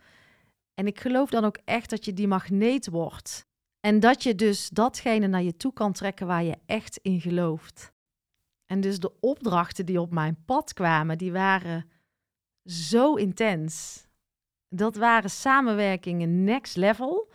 En 0.73 0.87
ik 0.87 0.99
geloof 0.99 1.29
dan 1.29 1.45
ook 1.45 1.57
echt 1.65 1.89
dat 1.89 2.05
je 2.05 2.13
die 2.13 2.27
magneet 2.27 2.89
wordt. 2.89 3.45
En 3.79 3.99
dat 3.99 4.23
je 4.23 4.35
dus 4.35 4.69
datgene 4.69 5.27
naar 5.27 5.43
je 5.43 5.57
toe 5.57 5.73
kan 5.73 5.93
trekken 5.93 6.27
waar 6.27 6.43
je 6.43 6.57
echt 6.65 6.99
in 7.01 7.21
gelooft. 7.21 7.91
En 8.65 8.81
dus 8.81 8.99
de 8.99 9.19
opdrachten 9.19 9.85
die 9.85 10.01
op 10.01 10.11
mijn 10.11 10.43
pad 10.45 10.73
kwamen, 10.73 11.17
die 11.17 11.31
waren 11.31 11.89
zo 12.65 13.13
intens. 13.13 14.05
Dat 14.69 14.95
waren 14.95 15.29
samenwerkingen 15.29 16.43
next 16.43 16.75
level. 16.75 17.31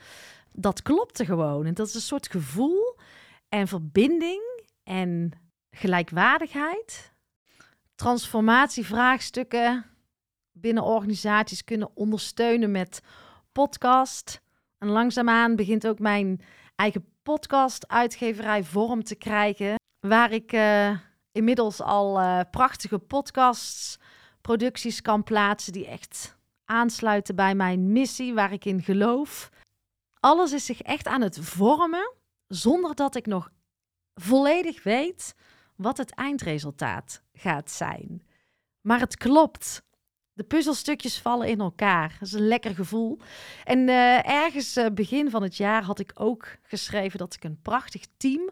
Dat 0.53 0.83
klopte 0.83 1.25
gewoon. 1.25 1.67
En 1.67 1.75
dat 1.75 1.87
is 1.87 1.95
een 1.95 2.01
soort 2.01 2.31
gevoel 2.31 2.94
en 3.55 3.69
verbinding 3.69 4.63
en 4.83 5.33
gelijkwaardigheid. 5.71 7.13
Transformatievraagstukken 7.95 9.85
binnen 10.53 10.83
organisaties 10.83 11.65
kunnen 11.65 11.97
ondersteunen 11.97 12.71
met 12.71 13.01
podcast. 13.53 14.41
En 14.79 14.89
langzaamaan 14.89 15.57
begint 15.57 15.87
ook 15.87 15.99
mijn 15.99 16.41
eigen 16.77 17.05
podcast-uitgeverij 17.23 18.65
vorm 18.65 19.05
te 19.05 19.15
krijgen. 19.15 19.75
Waar 20.01 20.33
ik 20.33 20.53
uh, 20.53 20.99
inmiddels 21.33 21.81
al 21.81 22.21
uh, 22.21 22.41
prachtige 22.51 22.99
podcasts, 22.99 23.99
producties 24.41 25.03
kan 25.03 25.23
plaatsen 25.23 25.73
die 25.73 25.87
echt 25.87 26.37
aansluiten 26.65 27.37
bij 27.37 27.55
mijn 27.55 27.93
missie, 27.93 28.35
waar 28.35 28.53
ik 28.53 28.65
in 28.65 28.83
geloof. 28.83 29.51
Alles 30.21 30.53
is 30.53 30.65
zich 30.65 30.83
echt 30.83 31.07
aan 31.07 31.23
het 31.23 31.39
vormen, 31.41 32.13
zonder 32.49 32.95
dat 32.95 33.15
ik 33.17 33.27
nog 33.27 33.51
volledig 34.15 34.83
weet 34.83 35.35
wat 35.77 35.97
het 35.97 36.15
eindresultaat 36.15 37.23
gaat 37.33 37.71
zijn. 37.71 38.23
Maar 38.81 39.01
het 39.01 39.17
klopt. 39.17 39.83
De 40.33 40.45
puzzelstukjes 40.45 41.21
vallen 41.21 41.49
in 41.49 41.61
elkaar. 41.61 42.17
Dat 42.19 42.29
is 42.29 42.33
een 42.33 42.49
lekker 42.49 42.75
gevoel. 42.75 43.19
En 43.65 43.79
uh, 43.79 44.29
ergens 44.29 44.77
uh, 44.77 44.87
begin 44.95 45.31
van 45.31 45.43
het 45.43 45.57
jaar 45.57 45.83
had 45.83 45.99
ik 45.99 46.13
ook 46.15 46.57
geschreven 46.63 47.19
dat 47.19 47.35
ik 47.35 47.45
een 47.45 47.61
prachtig 47.63 48.05
team 48.17 48.51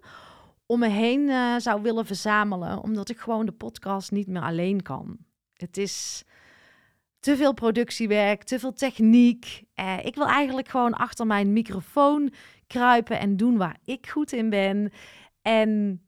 om 0.66 0.78
me 0.78 0.88
heen 0.88 1.20
uh, 1.20 1.56
zou 1.58 1.82
willen 1.82 2.06
verzamelen, 2.06 2.82
omdat 2.82 3.08
ik 3.08 3.18
gewoon 3.18 3.46
de 3.46 3.52
podcast 3.52 4.10
niet 4.10 4.26
meer 4.26 4.42
alleen 4.42 4.82
kan. 4.82 5.16
Het 5.56 5.76
is 5.76 6.24
te 7.20 7.36
veel 7.36 7.52
productiewerk, 7.52 8.42
te 8.42 8.58
veel 8.58 8.72
techniek. 8.72 9.64
ik 10.02 10.14
wil 10.14 10.26
eigenlijk 10.26 10.68
gewoon 10.68 10.92
achter 10.92 11.26
mijn 11.26 11.52
microfoon 11.52 12.32
kruipen 12.66 13.18
en 13.18 13.36
doen 13.36 13.56
waar 13.56 13.76
ik 13.84 14.08
goed 14.08 14.32
in 14.32 14.50
ben. 14.50 14.92
En 15.42 16.02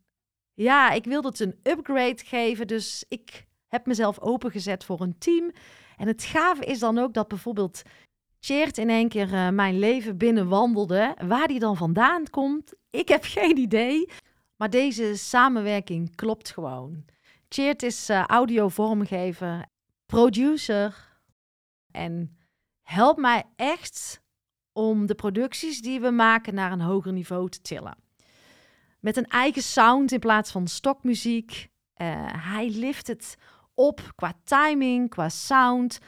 ja, 0.55 0.91
ik 0.91 1.05
wilde 1.05 1.29
het 1.29 1.41
een 1.41 1.59
upgrade 1.63 2.25
geven, 2.25 2.67
dus 2.67 3.05
ik 3.09 3.47
heb 3.69 3.87
mezelf 3.87 4.21
opengezet 4.21 4.85
voor 4.85 5.01
een 5.01 5.19
team. 5.19 5.51
En 5.97 6.07
het 6.07 6.25
gave 6.25 6.65
is 6.65 6.79
dan 6.79 6.99
ook 6.99 7.15
dat 7.15 7.29
bijvoorbeeld 7.29 7.83
Cheert 8.45 8.79
in 8.79 8.91
één 8.91 9.09
keer 9.09 9.33
uh, 9.33 9.49
mijn 9.49 9.79
leven 9.79 10.17
binnenwandelde. 10.17 11.17
Waar 11.27 11.49
die 11.49 11.59
dan 11.59 11.77
vandaan 11.77 12.31
komt, 12.31 12.73
ik 12.91 13.09
heb 13.09 13.25
geen 13.39 13.57
idee. 13.57 14.09
Maar 14.57 14.71
deze 14.71 15.17
samenwerking 15.17 16.17
klopt 16.17 16.51
gewoon. 16.51 17.05
Cheert 17.49 17.83
is 17.83 18.11
uh, 18.11 18.25
audio 18.27 18.69
vormgever, 18.69 19.67
producer 20.07 21.19
en 21.91 22.39
helpt 22.83 23.21
mij 23.21 23.45
echt 23.57 24.23
om 24.75 25.07
de 25.07 25.15
producties 25.15 25.83
die 25.83 26.01
we 26.01 26.11
maken 26.11 26.55
naar 26.55 26.73
een 26.73 26.81
hoger 26.81 27.13
niveau 27.13 27.49
te 27.49 27.61
tillen. 27.61 27.97
Met 29.01 29.17
een 29.17 29.27
eigen 29.27 29.63
sound 29.63 30.13
in 30.13 30.19
plaats 30.19 30.51
van 30.51 30.67
stokmuziek. 30.67 31.69
Uh, 31.97 32.07
hij 32.51 32.71
lift 32.71 33.07
het 33.07 33.37
op 33.75 34.13
qua 34.15 34.33
timing, 34.45 35.11
qua 35.11 35.29
sound. 35.29 35.99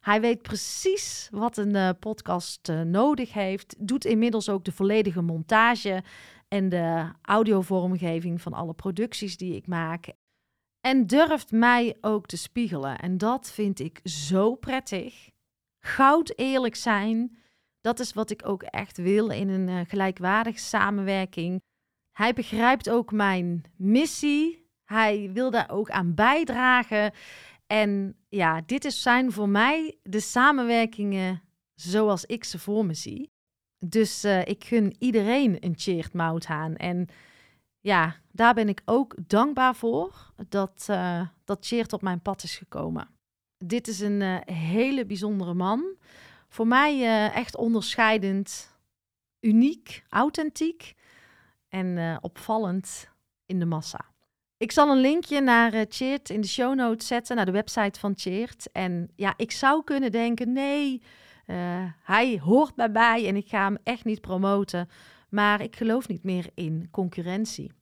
Hij 0.00 0.20
weet 0.20 0.42
precies 0.42 1.28
wat 1.30 1.56
een 1.56 1.74
uh, 1.74 1.90
podcast 2.00 2.68
uh, 2.68 2.80
nodig 2.80 3.32
heeft. 3.32 3.74
Doet 3.78 4.04
inmiddels 4.04 4.48
ook 4.48 4.64
de 4.64 4.72
volledige 4.72 5.22
montage 5.22 6.02
en 6.48 6.68
de 6.68 7.10
audiovormgeving 7.22 8.42
van 8.42 8.52
alle 8.52 8.74
producties 8.74 9.36
die 9.36 9.56
ik 9.56 9.66
maak. 9.66 10.12
En 10.80 11.06
durft 11.06 11.50
mij 11.50 11.96
ook 12.00 12.26
te 12.26 12.36
spiegelen. 12.36 12.98
En 12.98 13.18
dat 13.18 13.50
vind 13.50 13.80
ik 13.80 14.00
zo 14.04 14.54
prettig. 14.54 15.30
Goud 15.84 16.32
eerlijk 16.36 16.76
zijn. 16.76 17.36
Dat 17.82 18.00
is 18.00 18.12
wat 18.12 18.30
ik 18.30 18.48
ook 18.48 18.62
echt 18.62 18.96
wil 18.96 19.30
in 19.30 19.48
een 19.48 19.68
uh, 19.68 19.80
gelijkwaardige 19.88 20.58
samenwerking. 20.58 21.62
Hij 22.12 22.32
begrijpt 22.32 22.90
ook 22.90 23.12
mijn 23.12 23.64
missie 23.76 24.62
hij 24.92 25.30
wil 25.32 25.50
daar 25.50 25.70
ook 25.70 25.90
aan 25.90 26.14
bijdragen. 26.14 27.12
En 27.66 28.16
ja, 28.28 28.60
dit 28.66 28.84
is 28.84 29.02
zijn 29.02 29.32
voor 29.32 29.48
mij 29.48 29.98
de 30.02 30.20
samenwerkingen 30.20 31.42
zoals 31.74 32.24
ik 32.24 32.44
ze 32.44 32.58
voor 32.58 32.86
me 32.86 32.94
zie. 32.94 33.30
Dus 33.86 34.24
uh, 34.24 34.46
ik 34.46 34.64
gun 34.64 34.96
iedereen 34.98 35.56
een 35.60 35.74
cheert 35.76 36.12
mouthaan. 36.12 36.76
En 36.76 37.08
ja, 37.80 38.16
daar 38.30 38.54
ben 38.54 38.68
ik 38.68 38.82
ook 38.84 39.14
dankbaar 39.26 39.74
voor 39.74 40.32
dat, 40.48 40.86
uh, 40.90 41.26
dat 41.44 41.66
cheert 41.66 41.92
op 41.92 42.02
mijn 42.02 42.22
pad 42.22 42.42
is 42.42 42.56
gekomen. 42.56 43.08
Dit 43.64 43.88
is 43.88 44.00
een 44.00 44.22
hele 44.52 45.06
bijzondere 45.06 45.54
man. 45.54 45.96
Voor 46.52 46.66
mij 46.66 47.30
echt 47.30 47.56
onderscheidend, 47.56 48.76
uniek, 49.40 50.04
authentiek 50.08 50.94
en 51.68 52.18
opvallend 52.20 53.08
in 53.46 53.58
de 53.58 53.64
massa. 53.64 54.00
Ik 54.56 54.72
zal 54.72 54.90
een 54.90 55.00
linkje 55.00 55.40
naar 55.40 55.74
uh, 55.74 55.80
in 56.22 56.40
de 56.40 56.46
show 56.46 56.74
notes 56.74 57.06
zetten, 57.06 57.36
naar 57.36 57.44
de 57.46 57.52
website 57.52 58.00
van 58.00 58.12
Cheert. 58.16 58.70
En 58.72 59.10
ja, 59.16 59.34
ik 59.36 59.52
zou 59.52 59.84
kunnen 59.84 60.12
denken, 60.12 60.52
nee, 60.52 61.02
hij 62.02 62.40
hoort 62.42 62.74
bij 62.74 62.88
mij 62.88 63.28
en 63.28 63.36
ik 63.36 63.48
ga 63.48 63.64
hem 63.64 63.78
echt 63.82 64.04
niet 64.04 64.20
promoten. 64.20 64.88
Maar 65.28 65.60
ik 65.60 65.76
geloof 65.76 66.08
niet 66.08 66.22
meer 66.22 66.50
in 66.54 66.88
concurrentie. 66.90 67.72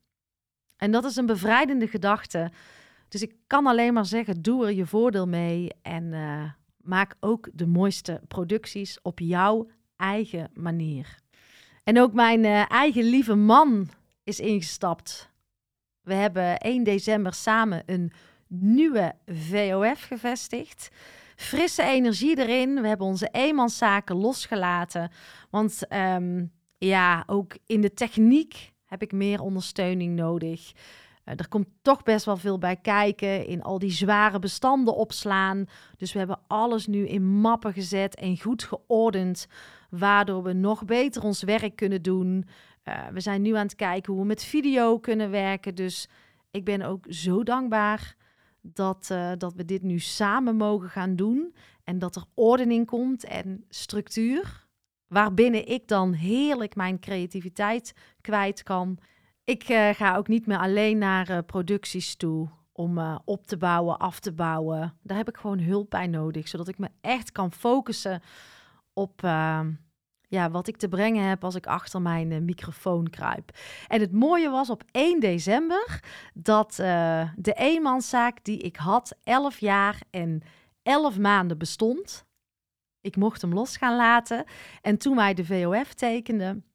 En 0.76 0.90
dat 0.90 1.04
is 1.04 1.16
een 1.16 1.26
bevrijdende 1.26 1.88
gedachte. 1.88 2.52
Dus 3.08 3.22
ik 3.22 3.34
kan 3.46 3.66
alleen 3.66 3.92
maar 3.92 4.06
zeggen, 4.06 4.42
doe 4.42 4.66
er 4.66 4.72
je 4.72 4.86
voordeel 4.86 5.26
mee 5.26 5.70
en 5.82 6.12
maak 6.82 7.16
ook 7.20 7.48
de 7.52 7.66
mooiste 7.66 8.20
producties 8.28 8.98
op 9.02 9.18
jouw 9.18 9.68
eigen 9.96 10.50
manier. 10.54 11.18
En 11.84 12.00
ook 12.00 12.12
mijn 12.12 12.44
eigen 12.68 13.04
lieve 13.04 13.34
man 13.34 13.88
is 14.24 14.40
ingestapt 14.40 15.30
we 16.02 16.14
hebben 16.14 16.58
1 16.58 16.84
december 16.84 17.34
samen 17.34 17.82
een 17.86 18.12
nieuwe 18.46 19.14
VOF 19.26 20.02
gevestigd. 20.02 20.90
Frisse 21.36 21.82
energie 21.82 22.38
erin. 22.38 22.80
We 22.80 22.88
hebben 22.88 23.06
onze 23.06 23.28
eenmanszaken 23.32 24.16
losgelaten. 24.16 25.10
Want 25.50 25.82
um, 25.88 26.52
ja, 26.78 27.24
ook 27.26 27.56
in 27.66 27.80
de 27.80 27.94
techniek 27.94 28.72
heb 28.84 29.02
ik 29.02 29.12
meer 29.12 29.40
ondersteuning 29.40 30.16
nodig. 30.16 30.72
Er 31.36 31.48
komt 31.48 31.68
toch 31.82 32.02
best 32.02 32.24
wel 32.24 32.36
veel 32.36 32.58
bij 32.58 32.76
kijken 32.76 33.46
in 33.46 33.62
al 33.62 33.78
die 33.78 33.90
zware 33.90 34.38
bestanden 34.38 34.94
opslaan. 34.94 35.64
Dus 35.96 36.12
we 36.12 36.18
hebben 36.18 36.40
alles 36.46 36.86
nu 36.86 37.06
in 37.06 37.40
mappen 37.40 37.72
gezet 37.72 38.14
en 38.14 38.40
goed 38.40 38.62
geordend, 38.62 39.46
waardoor 39.90 40.42
we 40.42 40.52
nog 40.52 40.84
beter 40.84 41.22
ons 41.22 41.42
werk 41.42 41.76
kunnen 41.76 42.02
doen. 42.02 42.46
Uh, 42.84 43.06
we 43.12 43.20
zijn 43.20 43.42
nu 43.42 43.54
aan 43.54 43.66
het 43.66 43.76
kijken 43.76 44.12
hoe 44.12 44.22
we 44.22 44.28
met 44.28 44.44
video 44.44 44.98
kunnen 44.98 45.30
werken. 45.30 45.74
Dus 45.74 46.08
ik 46.50 46.64
ben 46.64 46.82
ook 46.82 47.04
zo 47.08 47.42
dankbaar 47.42 48.16
dat, 48.60 49.08
uh, 49.12 49.32
dat 49.38 49.54
we 49.54 49.64
dit 49.64 49.82
nu 49.82 49.98
samen 49.98 50.56
mogen 50.56 50.88
gaan 50.88 51.16
doen. 51.16 51.54
En 51.84 51.98
dat 51.98 52.16
er 52.16 52.24
ordening 52.34 52.86
komt 52.86 53.24
en 53.24 53.64
structuur. 53.68 54.66
Waarbinnen 55.06 55.66
ik 55.66 55.88
dan 55.88 56.12
heerlijk 56.12 56.76
mijn 56.76 57.00
creativiteit 57.00 57.94
kwijt 58.20 58.62
kan. 58.62 58.98
Ik 59.50 59.68
uh, 59.68 59.88
ga 59.88 60.16
ook 60.16 60.28
niet 60.28 60.46
meer 60.46 60.58
alleen 60.58 60.98
naar 60.98 61.30
uh, 61.30 61.38
producties 61.46 62.16
toe 62.16 62.48
om 62.72 62.98
uh, 62.98 63.18
op 63.24 63.46
te 63.46 63.56
bouwen, 63.56 63.98
af 63.98 64.20
te 64.20 64.32
bouwen. 64.32 64.98
Daar 65.02 65.16
heb 65.16 65.28
ik 65.28 65.36
gewoon 65.36 65.60
hulp 65.60 65.90
bij 65.90 66.06
nodig, 66.06 66.48
zodat 66.48 66.68
ik 66.68 66.78
me 66.78 66.88
echt 67.00 67.32
kan 67.32 67.52
focussen 67.52 68.22
op 68.92 69.24
ehm, 69.24 69.72
ja, 70.28 70.50
wat 70.50 70.68
ik 70.68 70.76
te 70.76 70.88
brengen 70.88 71.28
heb 71.28 71.44
als 71.44 71.54
ik 71.54 71.66
achter 71.66 72.02
mijn 72.02 72.44
microfoon 72.44 73.10
kruip. 73.10 73.58
En 73.88 74.00
het 74.00 74.12
mooie 74.12 74.50
was 74.50 74.70
op 74.70 74.82
1 74.90 75.20
december 75.20 76.00
dat 76.34 76.74
de 77.36 77.52
eenmanszaak 77.54 78.44
die 78.44 78.58
ik 78.58 78.76
had, 78.76 79.16
11 79.22 79.58
jaar 79.58 80.00
en 80.10 80.42
11 80.82 81.18
maanden 81.18 81.58
bestond. 81.58 82.26
Ik 83.00 83.16
mocht 83.16 83.40
hem 83.40 83.54
los 83.54 83.76
gaan 83.76 83.96
laten. 83.96 84.44
En 84.82 84.98
toen 84.98 85.16
wij 85.16 85.34
de 85.34 85.44
VOF 85.44 85.94
tekenden, 85.94 86.69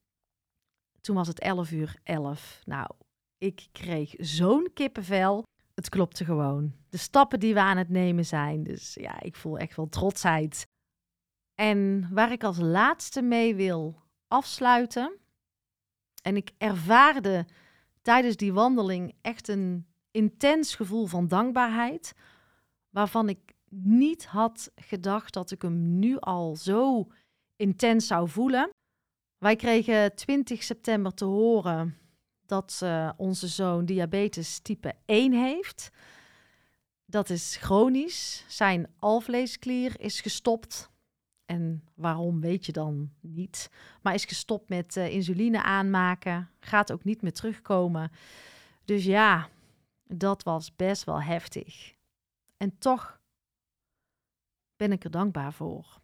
toen 1.05 1.15
was 1.15 1.27
het 1.27 1.39
11 1.39 1.71
uur 1.71 1.99
11. 2.03 2.61
Nou, 2.65 2.89
ik 3.37 3.67
kreeg 3.71 4.13
zo'n 4.17 4.69
kippenvel. 4.73 5.43
Het 5.73 5.89
klopte 5.89 6.25
gewoon. 6.25 6.73
De 6.89 6.97
stappen 6.97 7.39
die 7.39 7.53
we 7.53 7.59
aan 7.59 7.77
het 7.77 7.89
nemen 7.89 8.25
zijn. 8.25 8.63
Dus 8.63 8.93
ja, 8.93 9.21
ik 9.21 9.35
voel 9.35 9.57
echt 9.57 9.75
wel 9.75 9.89
trotsheid. 9.89 10.67
En 11.55 12.09
waar 12.11 12.31
ik 12.31 12.43
als 12.43 12.57
laatste 12.57 13.21
mee 13.21 13.55
wil 13.55 14.01
afsluiten. 14.27 15.17
En 16.21 16.35
ik 16.35 16.51
ervaarde 16.57 17.45
tijdens 18.01 18.35
die 18.35 18.53
wandeling 18.53 19.13
echt 19.21 19.47
een 19.47 19.85
intens 20.11 20.75
gevoel 20.75 21.05
van 21.05 21.27
dankbaarheid. 21.27 22.13
Waarvan 22.89 23.29
ik 23.29 23.53
niet 23.69 24.25
had 24.25 24.71
gedacht 24.75 25.33
dat 25.33 25.51
ik 25.51 25.61
hem 25.61 25.99
nu 25.99 26.19
al 26.19 26.55
zo 26.55 27.07
intens 27.55 28.07
zou 28.07 28.29
voelen. 28.29 28.69
Wij 29.45 29.55
kregen 29.55 30.15
20 30.15 30.63
september 30.63 31.13
te 31.13 31.25
horen 31.25 31.97
dat 32.45 32.79
uh, 32.84 33.12
onze 33.17 33.47
zoon 33.47 33.86
diabetes 33.86 34.60
type 34.60 34.93
1 35.05 35.34
heeft. 35.34 35.91
Dat 37.05 37.29
is 37.29 37.55
chronisch. 37.55 38.45
Zijn 38.47 38.88
alvleesklier 38.99 39.99
is 39.99 40.21
gestopt. 40.21 40.89
En 41.45 41.84
waarom 41.93 42.41
weet 42.41 42.65
je 42.65 42.71
dan 42.71 43.12
niet. 43.19 43.69
Maar 44.01 44.13
is 44.13 44.25
gestopt 44.25 44.69
met 44.69 44.95
uh, 44.95 45.10
insuline 45.10 45.63
aanmaken. 45.63 46.49
Gaat 46.60 46.91
ook 46.91 47.03
niet 47.03 47.21
meer 47.21 47.34
terugkomen. 47.34 48.12
Dus 48.86 49.03
ja, 49.03 49.49
dat 50.03 50.43
was 50.43 50.75
best 50.75 51.03
wel 51.03 51.21
heftig. 51.21 51.93
En 52.58 52.77
toch 52.77 53.19
ben 54.75 54.91
ik 54.91 55.03
er 55.03 55.12
dankbaar 55.12 55.53
voor. 55.53 56.03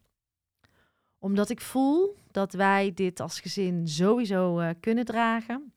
Omdat 1.24 1.50
ik 1.50 1.62
voel 1.62 2.18
dat 2.32 2.54
wij 2.54 2.94
dit 2.94 3.20
als 3.20 3.40
gezin 3.40 3.88
sowieso 3.88 4.60
uh, 4.60 4.70
kunnen 4.80 5.06
dragen. 5.06 5.74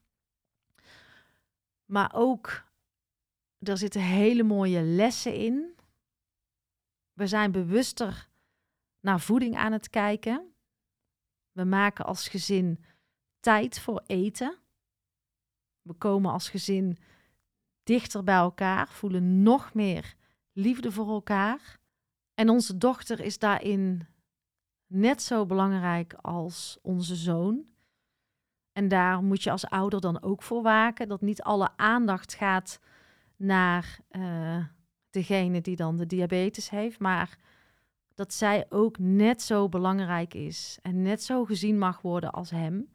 Maar 1.85 2.11
ook, 2.13 2.63
er 3.59 3.77
zitten 3.77 4.01
hele 4.01 4.43
mooie 4.43 4.81
lessen 4.81 5.33
in. 5.33 5.75
We 7.13 7.27
zijn 7.27 7.51
bewuster 7.51 8.29
naar 8.99 9.19
voeding 9.19 9.55
aan 9.55 9.71
het 9.71 9.89
kijken. 9.89 10.53
We 11.51 11.63
maken 11.63 12.05
als 12.05 12.27
gezin 12.27 12.85
tijd 13.39 13.79
voor 13.79 14.03
eten. 14.05 14.57
We 15.81 15.93
komen 15.93 16.31
als 16.31 16.49
gezin 16.49 16.97
dichter 17.83 18.23
bij 18.23 18.35
elkaar, 18.35 18.87
voelen 18.87 19.43
nog 19.43 19.73
meer 19.73 20.15
liefde 20.53 20.91
voor 20.91 21.09
elkaar. 21.09 21.79
En 22.33 22.49
onze 22.49 22.77
dochter 22.77 23.19
is 23.19 23.39
daarin 23.39 24.07
net 24.87 25.21
zo 25.21 25.45
belangrijk 25.45 26.13
als 26.13 26.79
onze 26.81 27.15
zoon. 27.15 27.65
En 28.71 28.87
daar 28.87 29.23
moet 29.23 29.43
je 29.43 29.51
als 29.51 29.65
ouder 29.67 30.01
dan 30.01 30.21
ook 30.21 30.43
voor 30.43 30.61
waken. 30.61 31.07
Dat 31.07 31.21
niet 31.21 31.41
alle 31.41 31.69
aandacht 31.75 32.33
gaat 32.33 32.79
naar 33.35 33.99
uh, 34.11 34.65
degene 35.09 35.61
die 35.61 35.75
dan 35.75 35.97
de 35.97 36.05
diabetes 36.05 36.69
heeft. 36.69 36.99
Maar 36.99 37.37
dat 38.15 38.33
zij 38.33 38.65
ook 38.69 38.97
net 38.97 39.41
zo 39.41 39.69
belangrijk 39.69 40.33
is. 40.33 40.79
En 40.81 41.01
net 41.01 41.23
zo 41.23 41.45
gezien 41.45 41.77
mag 41.77 42.01
worden 42.01 42.31
als 42.31 42.49
hem. 42.49 42.93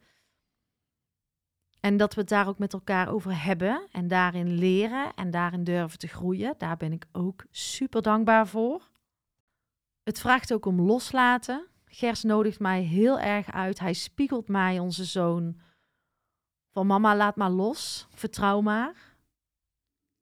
En 1.79 1.97
dat 1.97 2.13
we 2.13 2.19
het 2.19 2.29
daar 2.29 2.47
ook 2.47 2.59
met 2.59 2.73
elkaar 2.73 3.09
over 3.09 3.43
hebben. 3.43 3.87
En 3.91 4.07
daarin 4.07 4.51
leren. 4.53 5.13
En 5.15 5.31
daarin 5.31 5.63
durven 5.63 5.99
te 5.99 6.07
groeien. 6.07 6.55
Daar 6.57 6.77
ben 6.77 6.91
ik 6.91 7.05
ook 7.11 7.45
super 7.51 8.01
dankbaar 8.01 8.47
voor. 8.47 8.89
Het 10.03 10.19
vraagt 10.19 10.53
ook 10.53 10.65
om 10.65 10.81
loslaten. 10.81 11.70
Gers 11.93 12.23
nodigt 12.23 12.59
mij 12.59 12.81
heel 12.81 13.19
erg 13.19 13.51
uit. 13.51 13.79
Hij 13.79 13.93
spiegelt 13.93 14.47
mij, 14.47 14.79
onze 14.79 15.05
zoon, 15.05 15.59
van 16.69 16.87
mama, 16.87 17.15
laat 17.15 17.35
maar 17.35 17.49
los, 17.49 18.07
vertrouw 18.09 18.61
maar. 18.61 19.15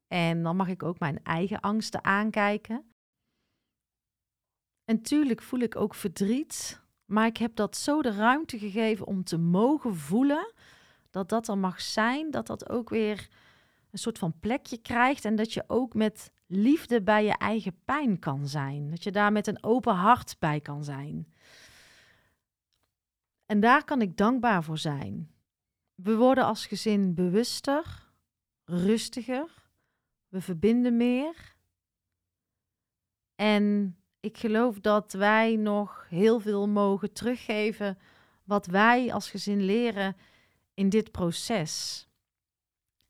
En 0.08 0.44
dan 0.44 0.56
mag 0.56 0.68
ik 0.68 0.84
ook 0.84 1.00
mijn 1.00 1.24
eigen 1.24 1.60
angsten 1.60 2.04
aankijken. 2.04 2.94
En 4.86 5.02
tuurlijk 5.02 5.42
voel 5.42 5.60
ik 5.60 5.76
ook 5.76 5.96
verdriet, 5.96 6.82
maar 7.06 7.26
ik 7.26 7.38
heb 7.38 7.56
dat 7.56 7.78
zo 7.78 8.02
de 8.02 8.12
ruimte 8.12 8.60
gegeven 8.60 9.06
om 9.06 9.24
te 9.24 9.38
mogen 9.38 9.96
voelen 9.96 10.54
dat 11.10 11.30
dat 11.30 11.48
er 11.48 11.58
mag 11.58 11.82
zijn, 11.82 12.32
dat 12.32 12.48
dat 12.48 12.70
ook 12.70 12.90
weer 12.90 13.30
een 13.92 14.00
soort 14.00 14.18
van 14.18 14.40
plekje 14.40 14.78
krijgt 14.78 15.26
en 15.26 15.36
dat 15.36 15.54
je 15.54 15.64
ook 15.68 15.94
met 15.94 16.32
liefde 16.52 17.02
bij 17.02 17.26
je 17.26 17.38
eigen 17.38 17.84
pijn 17.86 18.20
kan 18.20 18.48
zijn. 18.48 18.90
Dat 18.90 19.04
je 19.04 19.12
daar 19.12 19.32
met 19.32 19.48
een 19.48 19.64
open 19.64 19.96
hart 19.96 20.36
bij 20.40 20.60
kan 20.60 20.84
zijn. 20.84 21.34
En 23.46 23.60
daar 23.60 23.84
kan 23.84 24.02
ik 24.02 24.18
dankbaar 24.18 24.64
voor 24.64 24.78
zijn. 24.78 25.32
We 25.96 26.16
worden 26.16 26.46
als 26.46 26.66
gezin 26.66 27.14
bewuster, 27.14 28.08
rustiger, 28.64 29.72
we 30.28 30.42
verbinden 30.42 30.98
meer. 30.98 31.56
En 33.36 33.96
ik 34.20 34.38
geloof 34.38 34.80
dat 34.80 35.14
wij 35.14 35.56
nog 35.56 36.06
heel 36.10 36.40
veel 36.40 36.68
mogen 36.68 37.14
teruggeven 37.14 37.98
wat 38.44 38.66
wij 38.66 39.14
als 39.14 39.30
gezin 39.30 39.62
leren 39.62 40.16
in 40.74 40.90
dit 40.90 41.12
proces. 41.12 42.08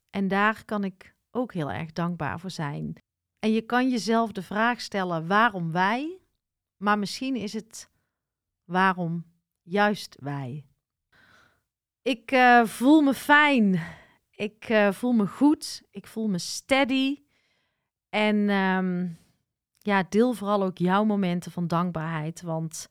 En 0.10 0.28
daar 0.28 0.66
kan 0.66 0.84
ik 0.84 1.16
ook 1.32 1.54
heel 1.54 1.72
erg 1.72 1.92
dankbaar 1.92 2.40
voor 2.40 2.52
zijn. 2.52 2.96
En 3.40 3.52
je 3.52 3.62
kan 3.62 3.90
jezelf 3.90 4.32
de 4.32 4.42
vraag 4.42 4.82
stellen: 4.82 5.28
waarom 5.28 5.72
wij? 5.72 6.20
Maar 6.78 7.00
misschien 7.00 7.36
is 7.36 7.54
het 7.54 7.90
waarom 8.64 9.26
juist 9.62 10.16
wij. 10.20 10.66
Ik 12.02 12.32
uh, 12.32 12.66
voel 12.66 13.02
me 13.02 13.14
fijn. 13.14 13.82
Ik 14.32 14.70
uh, 14.70 14.92
voel 14.92 15.12
me 15.12 15.28
goed. 15.28 15.84
Ik 15.92 16.08
voel 16.08 16.28
me 16.28 16.38
steady. 16.38 17.24
En 18.10 18.50
um, 18.50 19.18
ja, 19.78 20.04
deel 20.10 20.34
vooral 20.34 20.64
ook 20.64 20.78
jouw 20.78 21.04
momenten 21.04 21.52
van 21.52 21.68
dankbaarheid. 21.68 22.42
Want 22.42 22.90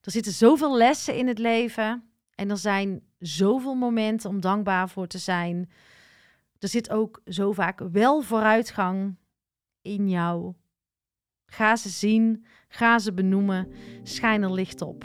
er 0.00 0.10
zitten 0.10 0.32
zoveel 0.32 0.76
lessen 0.76 1.16
in 1.16 1.26
het 1.26 1.38
leven. 1.38 2.10
En 2.34 2.50
er 2.50 2.56
zijn 2.56 3.02
zoveel 3.18 3.74
momenten 3.74 4.30
om 4.30 4.40
dankbaar 4.40 4.88
voor 4.88 5.06
te 5.06 5.18
zijn. 5.18 5.70
Er 6.58 6.68
zit 6.68 6.90
ook 6.90 7.20
zo 7.26 7.52
vaak 7.52 7.80
wel 7.92 8.22
vooruitgang 8.22 9.16
in 9.86 10.08
jou. 10.08 10.54
Ga 11.46 11.76
ze 11.76 11.88
zien, 11.88 12.44
ga 12.68 12.98
ze 12.98 13.12
benoemen, 13.12 13.68
schijn 14.02 14.42
er 14.42 14.52
licht 14.52 14.82
op. 14.82 15.04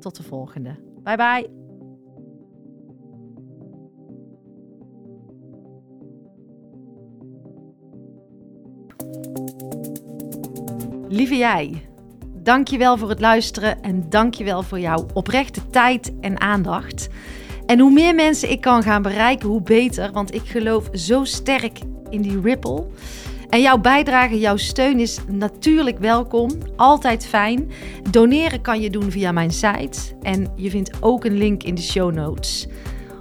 Tot 0.00 0.16
de 0.16 0.22
volgende. 0.22 0.76
Bye 1.02 1.16
bye. 1.16 1.64
Lieve 11.08 11.36
jij, 11.36 11.88
dankjewel 12.42 12.96
voor 12.96 13.08
het 13.08 13.20
luisteren 13.20 13.82
en 13.82 14.10
dankjewel 14.10 14.62
voor 14.62 14.80
jouw 14.80 15.06
oprechte 15.14 15.66
tijd 15.66 16.12
en 16.20 16.40
aandacht. 16.40 17.08
En 17.66 17.78
hoe 17.78 17.92
meer 17.92 18.14
mensen 18.14 18.50
ik 18.50 18.60
kan 18.60 18.82
gaan 18.82 19.02
bereiken, 19.02 19.48
hoe 19.48 19.62
beter, 19.62 20.12
want 20.12 20.34
ik 20.34 20.42
geloof 20.42 20.88
zo 20.92 21.24
sterk 21.24 21.78
in 22.10 22.22
die 22.22 22.40
ripple. 22.40 22.86
En 23.48 23.60
jouw 23.60 23.78
bijdrage, 23.78 24.38
jouw 24.38 24.56
steun 24.56 25.00
is 25.00 25.18
natuurlijk 25.28 25.98
welkom. 25.98 26.50
Altijd 26.76 27.26
fijn. 27.26 27.70
Doneren 28.10 28.60
kan 28.60 28.80
je 28.80 28.90
doen 28.90 29.10
via 29.10 29.32
mijn 29.32 29.50
site. 29.50 29.98
En 30.22 30.52
je 30.56 30.70
vindt 30.70 30.90
ook 31.00 31.24
een 31.24 31.36
link 31.36 31.62
in 31.62 31.74
de 31.74 31.82
show 31.82 32.14
notes. 32.14 32.66